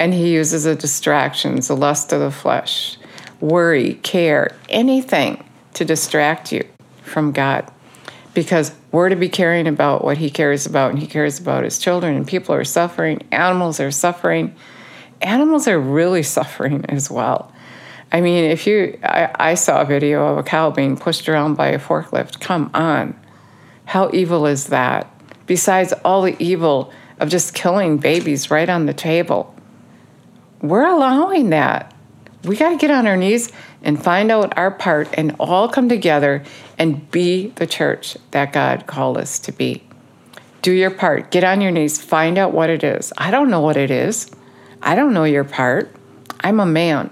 and 0.00 0.14
he 0.14 0.32
uses 0.32 0.64
the 0.64 0.74
distractions, 0.74 1.68
the 1.68 1.76
lust 1.76 2.12
of 2.12 2.20
the 2.20 2.30
flesh, 2.30 2.96
worry, 3.40 3.94
care, 3.94 4.56
anything 4.68 5.44
to 5.74 5.84
distract 5.84 6.52
you 6.52 6.66
from 7.02 7.32
God. 7.32 7.70
Because 8.34 8.72
we're 8.92 9.08
to 9.08 9.16
be 9.16 9.28
caring 9.28 9.66
about 9.66 10.04
what 10.04 10.18
he 10.18 10.30
cares 10.30 10.66
about, 10.66 10.90
and 10.90 10.98
he 10.98 11.06
cares 11.06 11.38
about 11.38 11.64
his 11.64 11.78
children, 11.78 12.14
and 12.14 12.26
people 12.26 12.54
are 12.54 12.64
suffering, 12.64 13.22
animals 13.32 13.80
are 13.80 13.90
suffering. 13.90 14.54
Animals 15.20 15.66
are 15.68 15.78
really 15.78 16.22
suffering 16.36 16.84
as 16.88 17.10
well. 17.10 17.52
I 18.12 18.20
mean, 18.20 18.44
if 18.50 18.66
you, 18.66 18.98
I, 19.02 19.30
I 19.38 19.54
saw 19.54 19.82
a 19.82 19.84
video 19.84 20.26
of 20.26 20.38
a 20.38 20.42
cow 20.42 20.70
being 20.70 20.96
pushed 20.96 21.28
around 21.28 21.54
by 21.54 21.68
a 21.68 21.78
forklift. 21.78 22.40
Come 22.40 22.70
on. 22.74 23.18
How 23.84 24.10
evil 24.12 24.46
is 24.46 24.66
that? 24.68 25.08
Besides 25.46 25.92
all 26.04 26.22
the 26.22 26.36
evil 26.38 26.92
of 27.18 27.28
just 27.28 27.54
killing 27.54 27.98
babies 27.98 28.50
right 28.50 28.68
on 28.68 28.86
the 28.86 28.94
table 28.94 29.54
we're 30.62 30.86
allowing 30.86 31.50
that. 31.50 31.94
We 32.44 32.56
got 32.56 32.70
to 32.70 32.76
get 32.76 32.90
on 32.90 33.06
our 33.06 33.16
knees 33.16 33.52
and 33.82 34.02
find 34.02 34.30
out 34.30 34.56
our 34.56 34.70
part 34.70 35.08
and 35.14 35.36
all 35.38 35.68
come 35.68 35.88
together 35.88 36.42
and 36.78 37.10
be 37.10 37.48
the 37.48 37.66
church 37.66 38.16
that 38.30 38.52
God 38.52 38.86
called 38.86 39.18
us 39.18 39.38
to 39.40 39.52
be. 39.52 39.82
Do 40.62 40.72
your 40.72 40.90
part. 40.90 41.30
Get 41.30 41.44
on 41.44 41.60
your 41.60 41.70
knees. 41.70 42.00
Find 42.00 42.38
out 42.38 42.52
what 42.52 42.70
it 42.70 42.84
is. 42.84 43.12
I 43.18 43.30
don't 43.30 43.50
know 43.50 43.60
what 43.60 43.76
it 43.76 43.90
is. 43.90 44.30
I 44.82 44.94
don't 44.94 45.12
know 45.12 45.24
your 45.24 45.44
part. 45.44 45.94
I'm 46.40 46.60
a 46.60 46.66
man. 46.66 47.10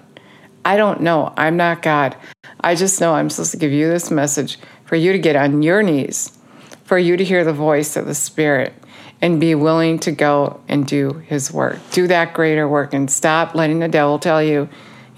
I 0.65 0.77
don't 0.77 1.01
know. 1.01 1.33
I'm 1.37 1.57
not 1.57 1.83
God. 1.83 2.17
I 2.61 2.75
just 2.75 3.01
know 3.01 3.15
I'm 3.15 3.31
supposed 3.31 3.53
to 3.53 3.57
give 3.59 3.73
you 3.73 3.89
this 3.89 4.11
message 4.11 4.59
for 4.85 4.97
you 4.97 5.13
to 5.13 5.19
get 5.19 5.37
on 5.37 5.63
your 5.63 5.83
knees, 5.83 6.37
for 6.85 6.99
you 6.99 7.17
to 7.17 7.25
hear 7.25 7.45
the 7.45 7.53
voice 7.53 7.97
of 7.97 8.07
the 8.07 8.15
Spirit 8.15 8.73
and 9.21 9.41
be 9.41 9.55
willing 9.55 9.99
to 9.99 10.13
go 10.13 10.61
and 10.69 10.87
do 10.87 11.23
his 11.27 11.53
work. 11.53 11.79
Do 11.91 12.07
that 12.07 12.35
greater 12.35 12.69
work 12.69 12.95
and 12.95 13.11
stop 13.11 13.55
letting 13.55 13.81
the 13.81 13.89
devil 13.89 14.19
tell 14.19 14.43
you 14.43 14.69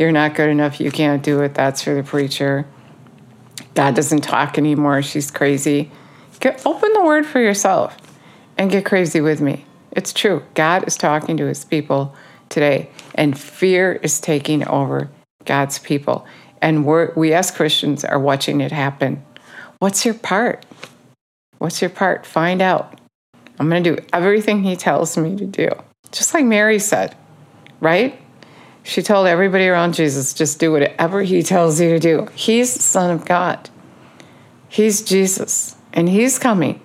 you're 0.01 0.11
not 0.11 0.35
good 0.35 0.49
enough, 0.49 0.81
you 0.81 0.91
can't 0.91 1.23
do 1.23 1.41
it, 1.43 1.55
that's 1.55 1.83
for 1.83 1.95
the 1.95 2.03
preacher. 2.03 2.67
God 3.75 3.95
doesn't 3.95 4.23
talk 4.23 4.57
anymore, 4.57 5.03
she's 5.03 5.31
crazy. 5.31 5.91
Get, 6.41 6.65
open 6.67 6.93
the 6.95 7.05
word 7.05 7.27
for 7.27 7.39
yourself 7.39 7.97
and 8.57 8.71
get 8.71 8.87
crazy 8.87 9.21
with 9.21 9.43
me. 9.43 9.67
It's 9.93 10.15
true. 10.15 10.43
God 10.55 10.89
is 10.89 10.97
talking 10.97 11.37
to 11.37 11.47
his 11.47 11.65
people 11.67 12.15
today, 12.49 12.89
and 13.15 13.39
fear 13.39 13.93
is 14.03 14.21
taking 14.21 14.67
over 14.67 15.11
God's 15.45 15.79
people. 15.79 16.27
And 16.63 16.87
we 16.87 17.35
as 17.35 17.51
Christians 17.51 18.05
are 18.05 18.19
watching 18.19 18.61
it 18.61 18.73
happen. 18.73 19.23
What's 19.81 20.05
your 20.05 20.15
part? 20.15 20.65
What's 21.59 21.83
your 21.83 21.91
part? 21.91 22.25
Find 22.25 22.63
out. 22.63 22.99
I'm 23.59 23.69
going 23.69 23.85
to 23.85 23.97
do 23.97 24.03
everything 24.15 24.63
he 24.63 24.77
tells 24.77 25.19
me 25.19 25.37
to 25.37 25.45
do. 25.45 25.69
Just 26.11 26.33
like 26.33 26.47
Mary 26.47 26.79
said, 26.79 27.15
right? 27.81 28.19
She 28.83 29.03
told 29.03 29.27
everybody 29.27 29.69
around 29.69 29.95
Jesus, 29.95 30.33
just 30.33 30.59
do 30.59 30.73
whatever 30.73 31.23
he 31.23 31.43
tells 31.43 31.81
you 31.81 31.91
to 31.91 31.99
do. 31.99 32.29
He's 32.35 32.75
the 32.75 32.83
Son 32.83 33.11
of 33.11 33.25
God, 33.25 33.69
he's 34.69 35.03
Jesus, 35.03 35.77
and 35.93 36.09
he's 36.09 36.39
coming. 36.39 36.81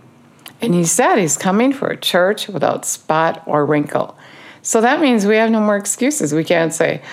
And 0.61 0.73
he 0.73 0.85
said 0.85 1.17
he's 1.17 1.37
coming 1.37 1.73
for 1.73 1.87
a 1.87 1.97
church 1.97 2.47
without 2.47 2.85
spot 2.85 3.43
or 3.45 3.65
wrinkle. 3.65 4.17
So 4.61 4.81
that 4.81 4.99
means 4.99 5.25
we 5.25 5.35
have 5.35 5.51
no 5.51 5.59
more 5.59 5.77
excuses. 5.77 6.33
We 6.33 6.43
can't 6.43 6.73
say, 6.73 7.03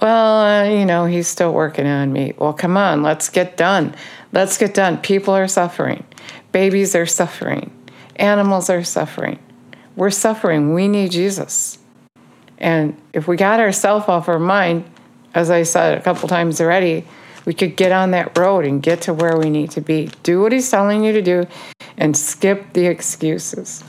well, 0.00 0.38
uh, 0.38 0.64
you 0.64 0.84
know, 0.84 1.06
he's 1.06 1.26
still 1.26 1.52
working 1.52 1.86
on 1.86 2.12
me. 2.12 2.34
Well, 2.38 2.52
come 2.52 2.76
on, 2.76 3.02
let's 3.02 3.28
get 3.28 3.56
done. 3.56 3.96
Let's 4.32 4.56
get 4.58 4.74
done. 4.74 4.98
People 4.98 5.34
are 5.34 5.48
suffering, 5.48 6.04
babies 6.52 6.94
are 6.94 7.06
suffering. 7.06 7.72
Animals 8.16 8.68
are 8.68 8.84
suffering. 8.84 9.38
We're 9.96 10.10
suffering. 10.10 10.74
We 10.74 10.88
need 10.88 11.10
Jesus. 11.10 11.79
And 12.60 13.00
if 13.12 13.26
we 13.26 13.36
got 13.36 13.60
ourselves 13.60 14.06
off 14.08 14.28
our 14.28 14.38
mind, 14.38 14.84
as 15.34 15.50
I 15.50 15.62
said 15.62 15.96
a 15.96 16.02
couple 16.02 16.28
times 16.28 16.60
already, 16.60 17.04
we 17.46 17.54
could 17.54 17.76
get 17.76 17.92
on 17.92 18.10
that 18.10 18.36
road 18.38 18.64
and 18.64 18.82
get 18.82 19.02
to 19.02 19.14
where 19.14 19.36
we 19.38 19.48
need 19.48 19.70
to 19.72 19.80
be. 19.80 20.10
Do 20.22 20.42
what 20.42 20.52
He's 20.52 20.70
telling 20.70 21.02
you 21.02 21.12
to 21.12 21.22
do 21.22 21.46
and 21.96 22.16
skip 22.16 22.74
the 22.74 22.86
excuses. 22.86 23.82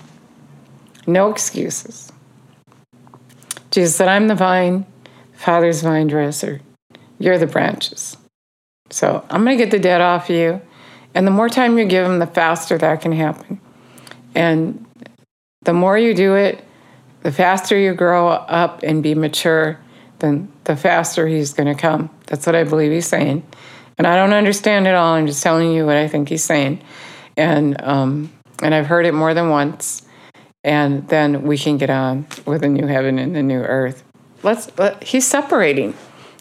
No 1.05 1.29
excuses. 1.31 2.11
Jesus 3.71 3.95
said, 3.95 4.07
I'm 4.07 4.27
the 4.27 4.35
vine, 4.35 4.85
Father's 5.33 5.81
vine 5.81 6.07
dresser. 6.07 6.61
You're 7.19 7.37
the 7.37 7.47
branches. 7.47 8.17
So 8.89 9.25
I'm 9.29 9.43
going 9.43 9.57
to 9.57 9.63
get 9.63 9.71
the 9.71 9.79
debt 9.79 10.01
off 10.01 10.29
of 10.29 10.35
you. 10.35 10.61
And 11.13 11.27
the 11.27 11.31
more 11.31 11.49
time 11.49 11.77
you 11.77 11.85
give 11.85 12.05
Him, 12.05 12.19
the 12.19 12.27
faster 12.27 12.77
that 12.77 13.01
can 13.01 13.11
happen. 13.11 13.59
And 14.33 14.85
the 15.63 15.73
more 15.73 15.97
you 15.97 16.13
do 16.13 16.35
it, 16.35 16.63
the 17.21 17.31
faster 17.31 17.77
you 17.77 17.93
grow 17.93 18.29
up 18.29 18.83
and 18.83 19.01
be 19.03 19.15
mature, 19.15 19.79
then 20.19 20.51
the 20.65 20.75
faster 20.75 21.27
he's 21.27 21.53
going 21.53 21.67
to 21.73 21.79
come. 21.79 22.09
That's 22.27 22.45
what 22.45 22.55
I 22.55 22.63
believe 22.63 22.91
he's 22.91 23.07
saying. 23.07 23.45
And 23.97 24.07
I 24.07 24.15
don't 24.15 24.33
understand 24.33 24.87
it 24.87 24.95
all. 24.95 25.13
I'm 25.13 25.27
just 25.27 25.43
telling 25.43 25.71
you 25.73 25.85
what 25.85 25.97
I 25.97 26.07
think 26.07 26.29
he's 26.29 26.43
saying. 26.43 26.81
And 27.37 27.81
um, 27.83 28.31
and 28.61 28.73
I've 28.73 28.87
heard 28.87 29.05
it 29.05 29.13
more 29.13 29.33
than 29.33 29.49
once. 29.49 30.03
And 30.63 31.07
then 31.07 31.43
we 31.43 31.57
can 31.57 31.77
get 31.77 31.89
on 31.89 32.27
with 32.45 32.63
a 32.63 32.67
new 32.67 32.85
heaven 32.85 33.17
and 33.17 33.35
the 33.35 33.43
new 33.43 33.61
earth. 33.61 34.03
Let's. 34.43 34.75
Let, 34.77 35.03
he's 35.03 35.27
separating. 35.27 35.95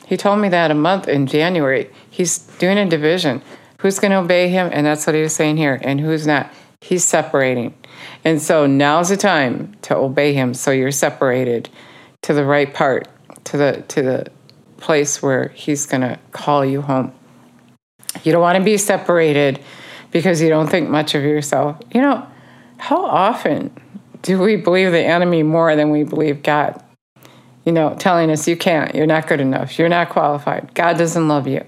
He 0.06 0.16
told 0.16 0.40
me 0.40 0.48
that 0.48 0.70
a 0.70 0.74
month 0.74 1.08
in 1.08 1.26
January. 1.26 1.90
He's 2.10 2.38
doing 2.38 2.78
a 2.78 2.88
division. 2.88 3.42
Who's 3.78 3.98
going 3.98 4.10
to 4.10 4.18
obey 4.18 4.48
him? 4.48 4.68
And 4.72 4.84
that's 4.84 5.06
what 5.06 5.14
he 5.14 5.22
was 5.22 5.34
saying 5.34 5.56
here. 5.56 5.80
And 5.82 6.00
who's 6.00 6.26
not? 6.26 6.52
He's 6.80 7.04
separating. 7.04 7.74
And 8.24 8.40
so 8.40 8.66
now's 8.66 9.10
the 9.10 9.16
time 9.16 9.76
to 9.82 9.96
obey 9.96 10.32
him 10.32 10.54
so 10.54 10.70
you're 10.70 10.92
separated 10.92 11.68
to 12.22 12.32
the 12.32 12.44
right 12.44 12.72
part, 12.72 13.08
to 13.44 13.56
the 13.56 13.84
to 13.88 14.02
the 14.02 14.26
place 14.78 15.22
where 15.22 15.48
he's 15.48 15.86
going 15.86 16.00
to 16.00 16.18
call 16.32 16.64
you 16.64 16.82
home. 16.82 17.12
You 18.24 18.32
don't 18.32 18.40
want 18.40 18.58
to 18.58 18.64
be 18.64 18.76
separated 18.76 19.60
because 20.10 20.40
you 20.42 20.48
don't 20.48 20.68
think 20.68 20.88
much 20.88 21.14
of 21.14 21.22
yourself. 21.22 21.78
You 21.92 22.00
know, 22.00 22.26
how 22.78 23.04
often 23.04 23.70
do 24.22 24.38
we 24.40 24.56
believe 24.56 24.92
the 24.92 25.04
enemy 25.04 25.42
more 25.42 25.76
than 25.76 25.90
we 25.90 26.02
believe 26.02 26.42
God? 26.42 26.82
You 27.64 27.72
know, 27.72 27.94
telling 27.98 28.30
us 28.30 28.48
you 28.48 28.56
can't, 28.56 28.94
you're 28.94 29.06
not 29.06 29.28
good 29.28 29.40
enough, 29.40 29.78
you're 29.78 29.88
not 29.88 30.08
qualified, 30.08 30.74
God 30.74 30.96
doesn't 30.96 31.28
love 31.28 31.46
you, 31.46 31.64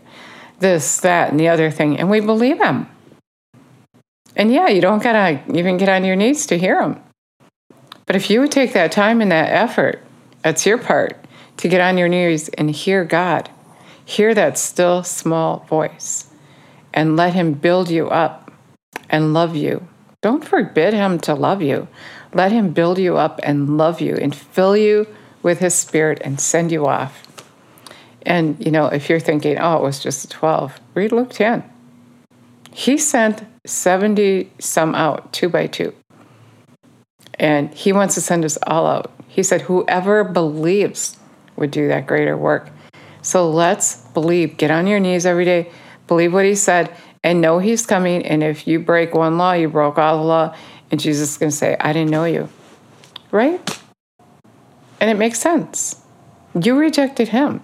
this, 0.58 1.00
that, 1.00 1.30
and 1.30 1.38
the 1.38 1.48
other 1.48 1.70
thing. 1.70 1.98
And 1.98 2.10
we 2.10 2.20
believe 2.20 2.60
him. 2.60 2.88
And 4.36 4.52
yeah, 4.52 4.68
you 4.68 4.80
don't 4.80 5.02
gotta 5.02 5.42
even 5.52 5.76
get 5.76 5.88
on 5.88 6.04
your 6.04 6.16
knees 6.16 6.46
to 6.46 6.58
hear 6.58 6.80
him. 6.80 7.00
But 8.06 8.16
if 8.16 8.30
you 8.30 8.40
would 8.40 8.52
take 8.52 8.72
that 8.72 8.92
time 8.92 9.20
and 9.20 9.30
that 9.30 9.52
effort, 9.52 10.02
that's 10.42 10.66
your 10.66 10.78
part, 10.78 11.16
to 11.58 11.68
get 11.68 11.80
on 11.80 11.98
your 11.98 12.08
knees 12.08 12.48
and 12.50 12.70
hear 12.70 13.04
God, 13.04 13.50
hear 14.04 14.34
that 14.34 14.58
still 14.58 15.02
small 15.04 15.60
voice, 15.68 16.28
and 16.92 17.16
let 17.16 17.34
him 17.34 17.52
build 17.52 17.90
you 17.90 18.08
up 18.08 18.50
and 19.08 19.32
love 19.32 19.54
you. 19.54 19.86
Don't 20.20 20.44
forbid 20.44 20.94
him 20.94 21.18
to 21.20 21.34
love 21.34 21.62
you. 21.62 21.88
Let 22.34 22.52
him 22.52 22.72
build 22.72 22.98
you 22.98 23.16
up 23.16 23.40
and 23.42 23.76
love 23.76 24.00
you 24.00 24.16
and 24.16 24.34
fill 24.34 24.76
you 24.76 25.06
with 25.42 25.58
his 25.58 25.74
spirit 25.74 26.20
and 26.24 26.40
send 26.40 26.72
you 26.72 26.86
off. 26.86 27.22
And, 28.24 28.64
you 28.64 28.70
know, 28.70 28.86
if 28.86 29.08
you're 29.08 29.20
thinking, 29.20 29.58
oh, 29.58 29.76
it 29.76 29.82
was 29.82 30.00
just 30.00 30.30
12, 30.30 30.80
read 30.94 31.12
Luke 31.12 31.30
10. 31.30 31.64
He 32.72 32.96
sent 32.96 33.44
70 33.66 34.50
some 34.58 34.94
out, 34.94 35.32
two 35.32 35.48
by 35.48 35.66
two. 35.66 35.94
And 37.38 37.72
he 37.72 37.92
wants 37.92 38.14
to 38.14 38.20
send 38.20 38.44
us 38.44 38.58
all 38.66 38.86
out. 38.86 39.12
He 39.28 39.42
said, 39.42 39.62
whoever 39.62 40.24
believes 40.24 41.16
would 41.56 41.70
do 41.70 41.88
that 41.88 42.06
greater 42.06 42.36
work. 42.36 42.70
So 43.22 43.48
let's 43.48 43.96
believe. 44.08 44.56
Get 44.56 44.70
on 44.70 44.86
your 44.86 45.00
knees 45.00 45.24
every 45.24 45.44
day, 45.44 45.70
believe 46.06 46.32
what 46.32 46.44
he 46.44 46.54
said, 46.54 46.94
and 47.22 47.40
know 47.40 47.58
he's 47.58 47.86
coming. 47.86 48.26
And 48.26 48.42
if 48.42 48.66
you 48.66 48.80
break 48.80 49.14
one 49.14 49.38
law, 49.38 49.52
you 49.52 49.68
broke 49.68 49.98
all 49.98 50.18
the 50.18 50.24
law. 50.24 50.56
And 50.90 51.00
Jesus 51.00 51.30
is 51.30 51.38
going 51.38 51.50
to 51.50 51.56
say, 51.56 51.76
I 51.80 51.92
didn't 51.92 52.10
know 52.10 52.24
you. 52.24 52.48
Right? 53.30 53.80
And 55.00 55.08
it 55.08 55.16
makes 55.16 55.40
sense. 55.40 56.02
You 56.60 56.76
rejected 56.76 57.28
him. 57.28 57.62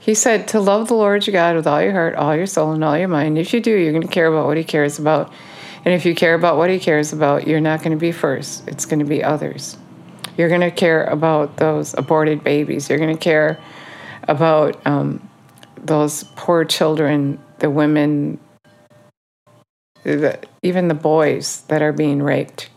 He 0.00 0.14
said 0.14 0.48
to 0.48 0.60
love 0.60 0.88
the 0.88 0.94
Lord 0.94 1.26
your 1.26 1.32
God 1.32 1.54
with 1.56 1.66
all 1.66 1.82
your 1.82 1.92
heart, 1.92 2.14
all 2.14 2.34
your 2.34 2.46
soul, 2.46 2.72
and 2.72 2.82
all 2.82 2.96
your 2.96 3.06
mind. 3.06 3.38
If 3.38 3.52
you 3.52 3.60
do, 3.60 3.70
you're 3.70 3.92
going 3.92 4.02
to 4.02 4.08
care 4.08 4.26
about 4.26 4.46
what 4.46 4.56
he 4.56 4.64
cares 4.64 4.98
about. 4.98 5.30
And 5.84 5.92
if 5.92 6.06
you 6.06 6.14
care 6.14 6.34
about 6.34 6.56
what 6.56 6.70
he 6.70 6.78
cares 6.78 7.12
about, 7.12 7.46
you're 7.46 7.60
not 7.60 7.80
going 7.80 7.92
to 7.92 7.98
be 7.98 8.10
first, 8.10 8.66
it's 8.66 8.86
going 8.86 9.00
to 9.00 9.04
be 9.04 9.22
others. 9.22 9.76
You're 10.38 10.48
going 10.48 10.62
to 10.62 10.70
care 10.70 11.04
about 11.04 11.58
those 11.58 11.92
aborted 11.94 12.42
babies. 12.42 12.88
You're 12.88 12.98
going 12.98 13.14
to 13.14 13.22
care 13.22 13.60
about 14.26 14.84
um, 14.86 15.28
those 15.76 16.24
poor 16.34 16.64
children, 16.64 17.38
the 17.58 17.68
women, 17.68 18.40
the, 20.02 20.38
even 20.62 20.88
the 20.88 20.94
boys 20.94 21.60
that 21.68 21.82
are 21.82 21.92
being 21.92 22.22
raped. 22.22 22.70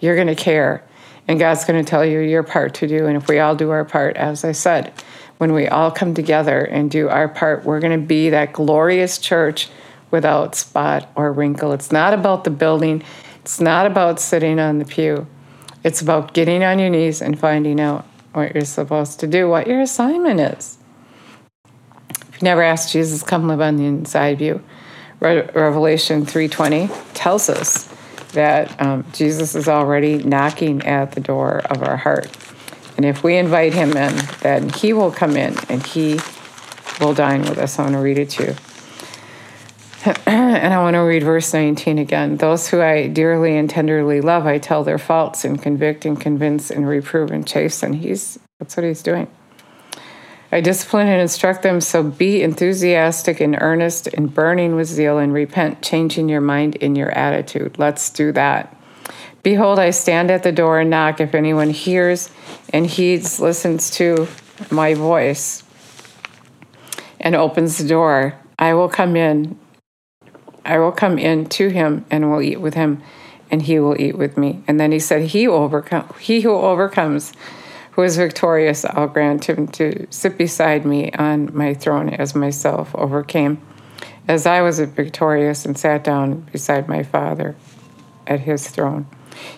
You're 0.00 0.14
going 0.14 0.28
to 0.28 0.34
care. 0.34 0.86
And 1.28 1.38
God's 1.38 1.66
going 1.66 1.84
to 1.84 1.88
tell 1.88 2.04
you 2.04 2.20
your 2.20 2.42
part 2.42 2.74
to 2.74 2.88
do. 2.88 3.06
And 3.06 3.16
if 3.16 3.28
we 3.28 3.38
all 3.40 3.54
do 3.54 3.70
our 3.70 3.84
part, 3.84 4.16
as 4.16 4.42
I 4.42 4.52
said, 4.52 4.92
when 5.40 5.54
we 5.54 5.66
all 5.66 5.90
come 5.90 6.12
together 6.12 6.62
and 6.62 6.90
do 6.90 7.08
our 7.08 7.26
part, 7.26 7.64
we're 7.64 7.80
going 7.80 7.98
to 7.98 8.06
be 8.06 8.28
that 8.28 8.52
glorious 8.52 9.16
church 9.16 9.70
without 10.10 10.54
spot 10.54 11.10
or 11.14 11.32
wrinkle. 11.32 11.72
It's 11.72 11.90
not 11.90 12.12
about 12.12 12.44
the 12.44 12.50
building, 12.50 13.02
it's 13.40 13.58
not 13.58 13.86
about 13.86 14.20
sitting 14.20 14.58
on 14.58 14.80
the 14.80 14.84
pew. 14.84 15.26
It's 15.82 16.02
about 16.02 16.34
getting 16.34 16.62
on 16.62 16.78
your 16.78 16.90
knees 16.90 17.22
and 17.22 17.40
finding 17.40 17.80
out 17.80 18.04
what 18.34 18.54
you're 18.54 18.66
supposed 18.66 19.18
to 19.20 19.26
do, 19.26 19.48
what 19.48 19.66
your 19.66 19.80
assignment 19.80 20.40
is. 20.40 20.76
If 22.28 22.34
you 22.34 22.42
never 22.42 22.62
asked 22.62 22.92
Jesus, 22.92 23.22
come 23.22 23.48
live 23.48 23.62
on 23.62 23.76
the 23.76 23.86
inside 23.86 24.34
of 24.34 24.40
you. 24.42 24.62
Re- 25.20 25.48
Revelation 25.54 26.26
3:20 26.26 26.90
tells 27.14 27.48
us 27.48 27.88
that 28.32 28.78
um, 28.78 29.06
Jesus 29.14 29.54
is 29.54 29.68
already 29.68 30.22
knocking 30.22 30.82
at 30.82 31.12
the 31.12 31.20
door 31.22 31.62
of 31.70 31.82
our 31.82 31.96
heart. 31.96 32.28
And 33.00 33.06
if 33.06 33.24
we 33.24 33.38
invite 33.38 33.72
him 33.72 33.96
in, 33.96 34.14
then 34.42 34.68
he 34.68 34.92
will 34.92 35.10
come 35.10 35.34
in 35.34 35.56
and 35.70 35.82
he 35.86 36.20
will 37.00 37.14
dine 37.14 37.40
with 37.40 37.56
us. 37.56 37.78
I 37.78 37.84
want 37.84 37.94
to 37.94 37.98
read 37.98 38.18
it 38.18 38.28
to 38.32 38.42
you. 38.44 38.56
and 40.26 40.74
I 40.74 40.82
want 40.82 40.96
to 40.96 40.98
read 40.98 41.22
verse 41.22 41.54
19 41.54 41.96
again. 41.96 42.36
Those 42.36 42.68
who 42.68 42.82
I 42.82 43.06
dearly 43.06 43.56
and 43.56 43.70
tenderly 43.70 44.20
love, 44.20 44.44
I 44.44 44.58
tell 44.58 44.84
their 44.84 44.98
faults 44.98 45.46
and 45.46 45.62
convict 45.62 46.04
and 46.04 46.20
convince 46.20 46.70
and 46.70 46.86
reprove 46.86 47.30
and 47.30 47.46
chasten. 47.46 47.94
He's 47.94 48.38
that's 48.58 48.76
what 48.76 48.84
he's 48.84 49.02
doing. 49.02 49.28
I 50.52 50.60
discipline 50.60 51.08
and 51.08 51.22
instruct 51.22 51.62
them, 51.62 51.80
so 51.80 52.02
be 52.02 52.42
enthusiastic 52.42 53.40
and 53.40 53.56
earnest 53.62 54.08
and 54.08 54.34
burning 54.34 54.76
with 54.76 54.88
zeal 54.88 55.16
and 55.16 55.32
repent, 55.32 55.80
changing 55.80 56.28
your 56.28 56.42
mind 56.42 56.76
in 56.76 56.96
your 56.96 57.12
attitude. 57.12 57.78
Let's 57.78 58.10
do 58.10 58.30
that. 58.32 58.76
Behold, 59.42 59.78
I 59.78 59.90
stand 59.90 60.30
at 60.30 60.42
the 60.42 60.52
door 60.52 60.80
and 60.80 60.90
knock. 60.90 61.20
If 61.20 61.34
anyone 61.34 61.70
hears 61.70 62.30
and 62.72 62.86
heeds, 62.86 63.40
listens 63.40 63.90
to 63.92 64.28
my 64.70 64.94
voice, 64.94 65.62
and 67.18 67.34
opens 67.34 67.78
the 67.78 67.88
door, 67.88 68.34
I 68.58 68.74
will 68.74 68.88
come 68.88 69.16
in 69.16 69.58
I 70.64 70.78
will 70.78 70.92
come 70.92 71.18
in 71.18 71.46
to 71.46 71.68
him 71.68 72.04
and 72.10 72.30
will 72.30 72.42
eat 72.42 72.60
with 72.60 72.74
him, 72.74 73.02
and 73.50 73.62
he 73.62 73.80
will 73.80 74.00
eat 74.00 74.16
with 74.16 74.36
me. 74.36 74.62
And 74.68 74.78
then 74.78 74.92
he 74.92 74.98
said, 74.98 75.22
He 75.22 75.48
overcome 75.48 76.12
he 76.20 76.42
who 76.42 76.52
overcomes, 76.52 77.32
who 77.92 78.02
is 78.02 78.16
victorious, 78.16 78.84
I'll 78.84 79.08
grant 79.08 79.48
him 79.48 79.66
to 79.68 80.06
sit 80.10 80.38
beside 80.38 80.84
me 80.84 81.10
on 81.12 81.50
my 81.56 81.74
throne 81.74 82.10
as 82.10 82.34
myself 82.34 82.94
overcame, 82.94 83.60
as 84.28 84.46
I 84.46 84.60
was 84.60 84.80
victorious 84.80 85.64
and 85.64 85.76
sat 85.76 86.04
down 86.04 86.42
beside 86.52 86.88
my 86.88 87.02
Father 87.02 87.56
at 88.26 88.40
his 88.40 88.68
throne. 88.68 89.06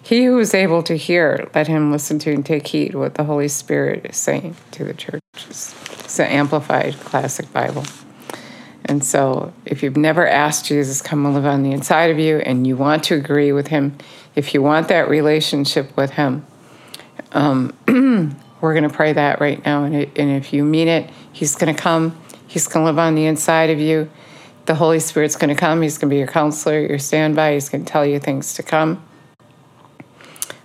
He 0.02 0.24
who 0.24 0.38
is 0.38 0.54
able 0.54 0.82
to 0.84 0.96
hear, 0.96 1.48
let 1.54 1.68
him 1.68 1.92
listen 1.92 2.18
to 2.20 2.32
and 2.32 2.44
take 2.44 2.66
heed 2.66 2.94
what 2.94 3.14
the 3.14 3.24
Holy 3.24 3.48
Spirit 3.48 4.06
is 4.06 4.16
saying 4.16 4.56
to 4.72 4.84
the 4.84 4.94
churches. 4.94 5.74
It's 5.90 6.18
an 6.18 6.26
amplified 6.26 6.94
classic 7.00 7.52
Bible. 7.52 7.84
And 8.84 9.04
so, 9.04 9.52
if 9.64 9.82
you've 9.82 9.96
never 9.96 10.26
asked 10.26 10.66
Jesus 10.66 11.00
come 11.00 11.24
and 11.24 11.34
live 11.34 11.46
on 11.46 11.62
the 11.62 11.72
inside 11.72 12.10
of 12.10 12.18
you 12.18 12.38
and 12.38 12.66
you 12.66 12.76
want 12.76 13.04
to 13.04 13.14
agree 13.14 13.52
with 13.52 13.68
him, 13.68 13.96
if 14.34 14.54
you 14.54 14.62
want 14.62 14.88
that 14.88 15.08
relationship 15.08 15.96
with 15.96 16.10
him, 16.10 16.44
um, 17.32 17.72
we're 18.60 18.74
going 18.74 18.88
to 18.88 18.94
pray 18.94 19.12
that 19.12 19.40
right 19.40 19.64
now. 19.64 19.84
And, 19.84 19.94
and 19.94 20.30
if 20.30 20.52
you 20.52 20.64
mean 20.64 20.88
it, 20.88 21.08
he's 21.32 21.54
going 21.54 21.74
to 21.74 21.80
come, 21.80 22.18
he's 22.46 22.66
going 22.66 22.84
to 22.84 22.90
live 22.90 22.98
on 22.98 23.14
the 23.14 23.26
inside 23.26 23.70
of 23.70 23.78
you. 23.78 24.10
The 24.66 24.74
Holy 24.74 25.00
Spirit's 25.00 25.36
going 25.36 25.54
to 25.54 25.58
come, 25.58 25.82
he's 25.82 25.98
going 25.98 26.08
to 26.08 26.14
be 26.14 26.18
your 26.18 26.28
counselor, 26.28 26.80
your 26.80 26.98
standby, 26.98 27.54
he's 27.54 27.68
going 27.68 27.84
to 27.84 27.90
tell 27.90 28.06
you 28.06 28.18
things 28.18 28.54
to 28.54 28.62
come. 28.62 29.02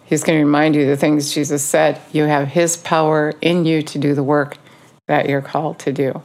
He's 0.08 0.24
going 0.24 0.40
to 0.40 0.46
remind 0.46 0.76
you 0.76 0.86
the 0.86 0.98
things 0.98 1.34
Jesus 1.34 1.64
said. 1.64 2.02
You 2.12 2.24
have 2.24 2.48
his 2.48 2.78
power 2.78 3.34
in 3.42 3.66
you 3.66 3.82
to 3.84 4.00
do 4.00 4.16
the 4.16 4.24
work 4.24 4.58
that 5.06 5.28
you're 5.30 5.42
called 5.42 5.80
to 5.80 5.92
do. 5.92 6.22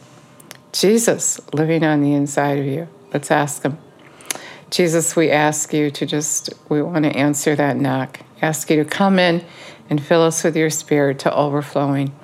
Jesus 0.72 1.40
living 1.52 1.84
on 1.84 2.00
the 2.00 2.14
inside 2.14 2.58
of 2.58 2.64
you. 2.64 2.88
Let's 3.12 3.30
ask 3.30 3.62
Him. 3.62 3.78
Jesus, 4.70 5.14
we 5.14 5.30
ask 5.30 5.72
you 5.72 5.90
to 5.90 6.06
just, 6.06 6.50
we 6.70 6.80
want 6.80 7.04
to 7.04 7.14
answer 7.14 7.54
that 7.54 7.76
knock. 7.76 8.20
Ask 8.40 8.70
you 8.70 8.82
to 8.82 8.88
come 8.88 9.18
in 9.18 9.44
and 9.90 10.02
fill 10.02 10.22
us 10.22 10.42
with 10.42 10.56
your 10.56 10.70
Spirit 10.70 11.18
to 11.20 11.34
overflowing. 11.34 12.14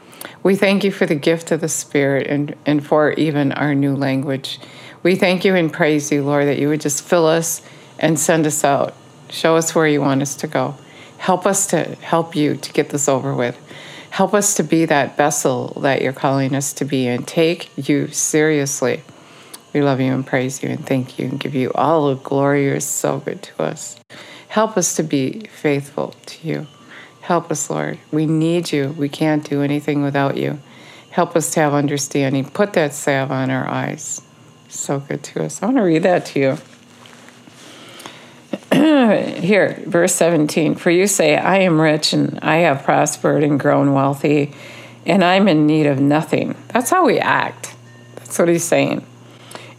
We 0.42 0.56
thank 0.56 0.82
you 0.82 0.90
for 0.90 1.04
the 1.04 1.14
gift 1.14 1.50
of 1.50 1.60
the 1.60 1.68
Spirit 1.68 2.26
and, 2.26 2.56
and 2.64 2.84
for 2.84 3.12
even 3.12 3.52
our 3.52 3.74
new 3.74 3.94
language. 3.94 4.58
We 5.02 5.14
thank 5.14 5.44
you 5.44 5.54
and 5.54 5.70
praise 5.70 6.10
you, 6.10 6.24
Lord, 6.24 6.46
that 6.46 6.58
you 6.58 6.68
would 6.68 6.80
just 6.80 7.04
fill 7.04 7.26
us 7.26 7.60
and 7.98 8.18
send 8.18 8.46
us 8.46 8.64
out. 8.64 8.94
Show 9.28 9.56
us 9.56 9.74
where 9.74 9.86
you 9.86 10.00
want 10.00 10.22
us 10.22 10.34
to 10.36 10.46
go. 10.46 10.74
Help 11.18 11.46
us 11.46 11.66
to 11.68 11.84
help 11.96 12.34
you 12.34 12.56
to 12.56 12.72
get 12.72 12.88
this 12.88 13.08
over 13.08 13.34
with. 13.34 13.58
Help 14.10 14.34
us 14.34 14.54
to 14.54 14.62
be 14.62 14.86
that 14.86 15.16
vessel 15.16 15.68
that 15.82 16.00
you're 16.00 16.12
calling 16.12 16.54
us 16.54 16.72
to 16.72 16.84
be 16.84 17.06
and 17.06 17.26
take 17.26 17.70
you 17.76 18.08
seriously. 18.08 19.02
We 19.72 19.82
love 19.82 20.00
you 20.00 20.12
and 20.12 20.26
praise 20.26 20.62
you 20.62 20.70
and 20.70 20.84
thank 20.84 21.18
you 21.18 21.26
and 21.26 21.38
give 21.38 21.54
you 21.54 21.70
all 21.74 22.08
the 22.08 22.14
glory. 22.16 22.64
You're 22.64 22.80
so 22.80 23.18
good 23.18 23.42
to 23.42 23.62
us. 23.62 24.00
Help 24.48 24.76
us 24.76 24.96
to 24.96 25.02
be 25.02 25.40
faithful 25.60 26.14
to 26.26 26.48
you. 26.48 26.66
Help 27.20 27.50
us, 27.50 27.68
Lord. 27.68 27.98
We 28.10 28.24
need 28.24 28.72
you. 28.72 28.94
We 28.96 29.10
can't 29.10 29.44
do 29.44 29.62
anything 29.62 30.02
without 30.02 30.38
you. 30.38 30.58
Help 31.10 31.36
us 31.36 31.50
to 31.52 31.60
have 31.60 31.74
understanding. 31.74 32.48
Put 32.48 32.72
that 32.72 32.94
salve 32.94 33.30
on 33.30 33.50
our 33.50 33.68
eyes. 33.68 34.22
So 34.68 35.00
good 35.00 35.22
to 35.24 35.44
us. 35.44 35.62
I 35.62 35.66
want 35.66 35.76
to 35.76 35.82
read 35.82 36.04
that 36.04 36.24
to 36.26 36.40
you. 36.40 36.58
Here, 38.72 39.82
verse 39.86 40.14
17 40.14 40.74
For 40.74 40.90
you 40.90 41.06
say, 41.06 41.36
I 41.36 41.58
am 41.58 41.80
rich 41.80 42.12
and 42.12 42.38
I 42.42 42.58
have 42.58 42.84
prospered 42.84 43.42
and 43.42 43.58
grown 43.58 43.94
wealthy, 43.94 44.52
and 45.06 45.24
I'm 45.24 45.48
in 45.48 45.66
need 45.66 45.86
of 45.86 46.00
nothing. 46.00 46.54
That's 46.68 46.90
how 46.90 47.06
we 47.06 47.18
act. 47.18 47.74
That's 48.16 48.38
what 48.38 48.48
he's 48.48 48.64
saying. 48.64 49.06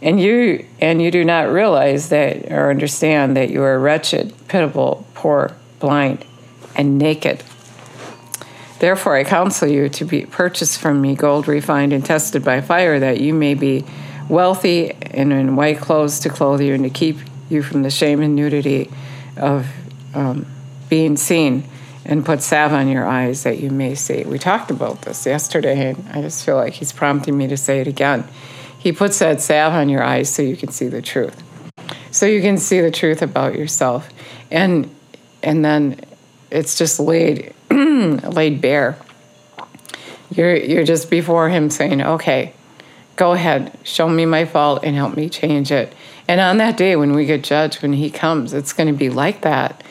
And 0.02 0.20
you 0.20 0.66
and 0.80 1.00
you 1.00 1.10
do 1.10 1.24
not 1.24 1.50
realize 1.50 2.08
that 2.08 2.50
or 2.50 2.70
understand 2.70 3.36
that 3.36 3.50
you 3.50 3.62
are 3.62 3.78
wretched, 3.78 4.34
pitiable, 4.48 5.06
poor, 5.14 5.56
blind, 5.78 6.24
and 6.74 6.98
naked. 6.98 7.44
Therefore 8.80 9.14
I 9.14 9.24
counsel 9.24 9.68
you 9.68 9.88
to 9.90 10.04
be 10.04 10.26
purchased 10.26 10.80
from 10.80 11.00
me 11.00 11.14
gold 11.14 11.46
refined 11.46 11.92
and 11.92 12.04
tested 12.04 12.44
by 12.44 12.60
fire, 12.60 12.98
that 12.98 13.20
you 13.20 13.34
may 13.34 13.54
be 13.54 13.84
wealthy 14.28 14.92
and 14.92 15.32
in 15.32 15.54
white 15.54 15.78
clothes 15.78 16.18
to 16.20 16.28
clothe 16.30 16.60
you 16.60 16.74
and 16.74 16.84
to 16.84 16.90
keep 16.90 17.18
you 17.50 17.62
from 17.62 17.82
the 17.82 17.90
shame 17.90 18.20
and 18.22 18.34
nudity 18.34 18.90
of 19.36 19.66
um, 20.14 20.46
being 20.88 21.16
seen 21.16 21.64
and 22.04 22.24
put 22.24 22.42
salve 22.42 22.72
on 22.72 22.88
your 22.88 23.06
eyes 23.06 23.42
that 23.42 23.58
you 23.58 23.70
may 23.70 23.94
see. 23.94 24.24
We 24.24 24.38
talked 24.38 24.70
about 24.70 25.02
this 25.02 25.26
yesterday, 25.26 25.90
and 25.90 26.08
I 26.12 26.22
just 26.22 26.44
feel 26.44 26.56
like 26.56 26.74
he's 26.74 26.92
prompting 26.92 27.36
me 27.36 27.46
to 27.48 27.56
say 27.56 27.80
it 27.80 27.86
again. 27.86 28.24
He 28.78 28.92
puts 28.92 29.18
that 29.18 29.40
salve 29.40 29.74
on 29.74 29.88
your 29.88 30.02
eyes 30.02 30.32
so 30.32 30.42
you 30.42 30.56
can 30.56 30.70
see 30.70 30.88
the 30.88 31.02
truth. 31.02 31.42
So 32.10 32.26
you 32.26 32.40
can 32.40 32.56
see 32.56 32.80
the 32.80 32.90
truth 32.90 33.22
about 33.22 33.54
yourself. 33.54 34.08
And 34.50 34.94
and 35.42 35.64
then 35.64 36.00
it's 36.50 36.76
just 36.76 36.98
laid 36.98 37.54
laid 37.70 38.60
bare. 38.60 38.96
You're 40.30 40.56
you're 40.56 40.84
just 40.84 41.10
before 41.10 41.48
him 41.50 41.70
saying, 41.70 42.02
Okay, 42.02 42.54
go 43.16 43.32
ahead, 43.32 43.78
show 43.84 44.08
me 44.08 44.26
my 44.26 44.44
fault 44.44 44.82
and 44.82 44.96
help 44.96 45.16
me 45.16 45.28
change 45.28 45.70
it. 45.70 45.92
And 46.30 46.40
on 46.40 46.58
that 46.58 46.76
day 46.76 46.94
when 46.94 47.12
we 47.12 47.26
get 47.26 47.42
judged, 47.42 47.82
when 47.82 47.92
he 47.92 48.08
comes, 48.08 48.52
it's 48.52 48.72
going 48.72 48.86
to 48.86 48.92
be 48.92 49.10
like 49.10 49.40
that. 49.40 49.82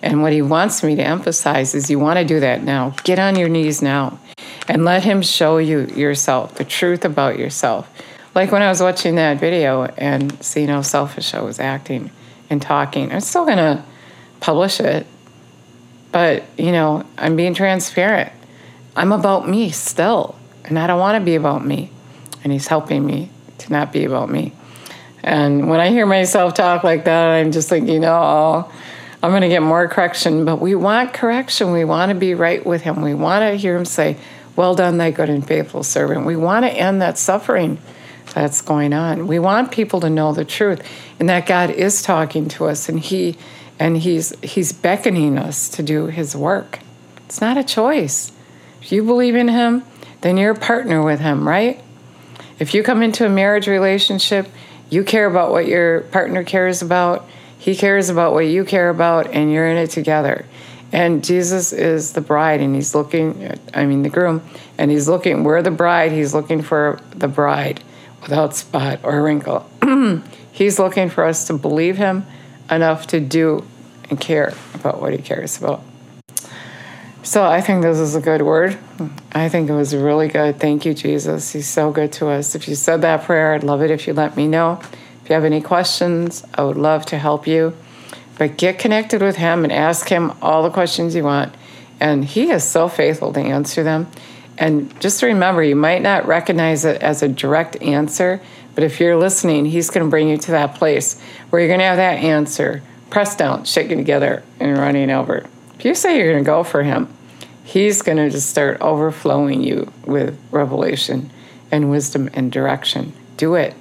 And 0.00 0.22
what 0.22 0.32
he 0.32 0.40
wants 0.42 0.84
me 0.84 0.94
to 0.94 1.02
emphasize 1.02 1.74
is 1.74 1.90
you 1.90 1.98
want 1.98 2.20
to 2.20 2.24
do 2.24 2.38
that 2.38 2.62
now. 2.62 2.94
Get 3.02 3.18
on 3.18 3.34
your 3.34 3.48
knees 3.48 3.82
now 3.82 4.20
and 4.68 4.84
let 4.84 5.02
him 5.02 5.22
show 5.22 5.58
you 5.58 5.86
yourself, 5.86 6.54
the 6.54 6.64
truth 6.64 7.04
about 7.04 7.36
yourself. 7.36 7.90
Like 8.32 8.52
when 8.52 8.62
I 8.62 8.68
was 8.68 8.80
watching 8.80 9.16
that 9.16 9.40
video 9.40 9.86
and 9.86 10.40
seeing 10.40 10.68
how 10.68 10.82
selfish 10.82 11.34
I 11.34 11.40
was 11.40 11.58
acting 11.58 12.12
and 12.48 12.62
talking, 12.62 13.10
I'm 13.10 13.18
still 13.18 13.44
going 13.44 13.56
to 13.56 13.82
publish 14.38 14.78
it. 14.78 15.04
But, 16.12 16.44
you 16.56 16.70
know, 16.70 17.04
I'm 17.18 17.34
being 17.34 17.54
transparent. 17.54 18.30
I'm 18.94 19.10
about 19.10 19.48
me 19.48 19.70
still, 19.70 20.36
and 20.64 20.78
I 20.78 20.86
don't 20.86 21.00
want 21.00 21.20
to 21.20 21.24
be 21.24 21.34
about 21.34 21.66
me. 21.66 21.90
And 22.44 22.52
he's 22.52 22.68
helping 22.68 23.04
me 23.04 23.30
to 23.58 23.72
not 23.72 23.92
be 23.92 24.04
about 24.04 24.30
me. 24.30 24.52
And 25.22 25.68
when 25.68 25.80
I 25.80 25.90
hear 25.90 26.06
myself 26.06 26.54
talk 26.54 26.84
like 26.84 27.04
that, 27.04 27.28
I'm 27.28 27.52
just 27.52 27.68
thinking, 27.68 28.04
oh, 28.04 28.70
I'm 29.22 29.30
going 29.30 29.42
to 29.42 29.48
get 29.48 29.62
more 29.62 29.88
correction. 29.88 30.44
But 30.44 30.60
we 30.60 30.74
want 30.74 31.12
correction. 31.12 31.72
We 31.72 31.84
want 31.84 32.10
to 32.10 32.14
be 32.14 32.34
right 32.34 32.64
with 32.64 32.82
Him. 32.82 33.02
We 33.02 33.14
want 33.14 33.42
to 33.42 33.56
hear 33.56 33.76
Him 33.76 33.84
say, 33.84 34.16
Well 34.54 34.74
done, 34.74 34.98
thy 34.98 35.10
good 35.10 35.28
and 35.28 35.46
faithful 35.46 35.82
servant. 35.82 36.24
We 36.24 36.36
want 36.36 36.64
to 36.64 36.70
end 36.70 37.02
that 37.02 37.18
suffering 37.18 37.78
that's 38.34 38.62
going 38.62 38.92
on. 38.92 39.26
We 39.26 39.38
want 39.38 39.72
people 39.72 40.00
to 40.00 40.10
know 40.10 40.32
the 40.32 40.44
truth 40.44 40.82
and 41.18 41.28
that 41.28 41.46
God 41.46 41.70
is 41.70 42.02
talking 42.02 42.48
to 42.50 42.66
us 42.66 42.88
and 42.88 43.00
He 43.00 43.36
and 43.78 43.96
He's 43.96 44.38
He's 44.40 44.72
beckoning 44.72 45.36
us 45.36 45.68
to 45.70 45.82
do 45.82 46.06
His 46.06 46.36
work. 46.36 46.78
It's 47.26 47.40
not 47.40 47.56
a 47.56 47.64
choice. 47.64 48.30
If 48.80 48.92
you 48.92 49.02
believe 49.02 49.34
in 49.34 49.48
Him, 49.48 49.82
then 50.20 50.36
you're 50.36 50.52
a 50.52 50.58
partner 50.58 51.02
with 51.02 51.20
Him, 51.20 51.46
right? 51.46 51.82
If 52.60 52.74
you 52.74 52.82
come 52.82 53.02
into 53.02 53.26
a 53.26 53.28
marriage 53.28 53.66
relationship, 53.66 54.48
you 54.90 55.04
care 55.04 55.26
about 55.26 55.50
what 55.50 55.66
your 55.66 56.02
partner 56.02 56.44
cares 56.44 56.82
about 56.82 57.28
he 57.58 57.74
cares 57.74 58.08
about 58.08 58.32
what 58.32 58.46
you 58.46 58.64
care 58.64 58.88
about, 58.88 59.34
and 59.34 59.52
you're 59.52 59.66
in 59.66 59.76
it 59.76 59.90
together. 59.90 60.46
And 60.92 61.22
Jesus 61.24 61.72
is 61.72 62.12
the 62.12 62.20
bride, 62.20 62.60
and 62.60 62.74
he's 62.74 62.94
looking, 62.94 63.52
I 63.74 63.84
mean, 63.84 64.02
the 64.02 64.08
groom, 64.08 64.42
and 64.78 64.90
he's 64.90 65.08
looking, 65.08 65.44
we're 65.44 65.60
the 65.60 65.70
bride, 65.70 66.12
he's 66.12 66.32
looking 66.32 66.62
for 66.62 67.00
the 67.10 67.28
bride 67.28 67.82
without 68.22 68.54
spot 68.54 69.00
or 69.02 69.22
wrinkle. 69.22 69.68
he's 70.52 70.78
looking 70.78 71.10
for 71.10 71.24
us 71.24 71.46
to 71.48 71.58
believe 71.58 71.98
him 71.98 72.24
enough 72.70 73.08
to 73.08 73.20
do 73.20 73.66
and 74.08 74.20
care 74.20 74.54
about 74.74 75.00
what 75.00 75.12
he 75.12 75.18
cares 75.18 75.58
about. 75.58 75.82
So 77.22 77.44
I 77.44 77.60
think 77.60 77.82
this 77.82 77.98
is 77.98 78.14
a 78.14 78.20
good 78.20 78.42
word. 78.42 78.78
I 79.32 79.48
think 79.48 79.68
it 79.68 79.74
was 79.74 79.94
really 79.94 80.28
good. 80.28 80.60
Thank 80.60 80.84
you, 80.86 80.94
Jesus. 80.94 81.52
He's 81.52 81.66
so 81.66 81.90
good 81.90 82.12
to 82.14 82.28
us. 82.28 82.54
If 82.54 82.68
you 82.68 82.74
said 82.74 83.02
that 83.02 83.24
prayer, 83.24 83.54
I'd 83.54 83.64
love 83.64 83.82
it 83.82 83.90
if 83.90 84.06
you 84.06 84.14
let 84.14 84.36
me 84.36 84.46
know. 84.46 84.80
If 85.22 85.28
you 85.28 85.34
have 85.34 85.44
any 85.44 85.60
questions, 85.60 86.44
I 86.54 86.62
would 86.62 86.76
love 86.76 87.04
to 87.06 87.18
help 87.18 87.46
you. 87.46 87.74
But 88.38 88.56
get 88.56 88.78
connected 88.78 89.20
with 89.20 89.36
him 89.36 89.64
and 89.64 89.72
ask 89.72 90.08
him 90.08 90.32
all 90.40 90.62
the 90.62 90.70
questions 90.70 91.14
you 91.14 91.24
want. 91.24 91.54
And 92.00 92.24
he 92.24 92.50
is 92.50 92.64
so 92.64 92.88
faithful 92.88 93.32
to 93.32 93.40
answer 93.40 93.82
them. 93.82 94.06
And 94.56 94.98
just 95.00 95.22
remember, 95.22 95.62
you 95.62 95.76
might 95.76 96.02
not 96.02 96.26
recognize 96.26 96.84
it 96.84 97.02
as 97.02 97.22
a 97.22 97.28
direct 97.28 97.82
answer, 97.82 98.40
but 98.74 98.84
if 98.84 99.00
you're 99.00 99.16
listening, 99.16 99.66
he's 99.66 99.90
going 99.90 100.06
to 100.06 100.10
bring 100.10 100.28
you 100.28 100.36
to 100.38 100.50
that 100.52 100.76
place 100.76 101.20
where 101.50 101.60
you're 101.60 101.68
going 101.68 101.80
to 101.80 101.86
have 101.86 101.96
that 101.96 102.24
answer 102.24 102.82
pressed 103.10 103.38
down, 103.38 103.64
shaking 103.64 103.98
together, 103.98 104.42
and 104.60 104.78
running 104.78 105.10
over. 105.10 105.46
If 105.78 105.84
you 105.84 105.94
say 105.94 106.18
you're 106.18 106.32
going 106.32 106.42
to 106.42 106.48
go 106.48 106.64
for 106.64 106.82
him, 106.82 107.08
he's 107.62 108.02
going 108.02 108.18
to 108.18 108.30
just 108.30 108.50
start 108.50 108.80
overflowing 108.80 109.62
you 109.62 109.92
with 110.04 110.36
revelation 110.50 111.30
and 111.70 111.88
wisdom 111.88 112.28
and 112.34 112.50
direction. 112.50 113.12
Do 113.36 113.54
it. 113.54 113.74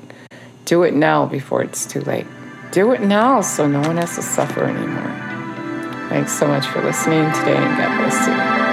Do 0.65 0.83
it 0.83 0.93
now 0.93 1.25
before 1.25 1.63
it's 1.63 1.87
too 1.87 2.01
late. 2.01 2.27
Do 2.71 2.91
it 2.91 3.01
now 3.01 3.41
so 3.41 3.67
no 3.67 3.79
one 3.79 3.97
has 3.97 4.13
to 4.15 4.21
suffer 4.21 4.65
anymore. 4.65 6.09
Thanks 6.09 6.37
so 6.37 6.47
much 6.47 6.67
for 6.67 6.83
listening 6.83 7.31
today, 7.31 7.55
and 7.55 7.77
God 7.77 7.97
bless 7.97 8.27
you. 8.61 8.66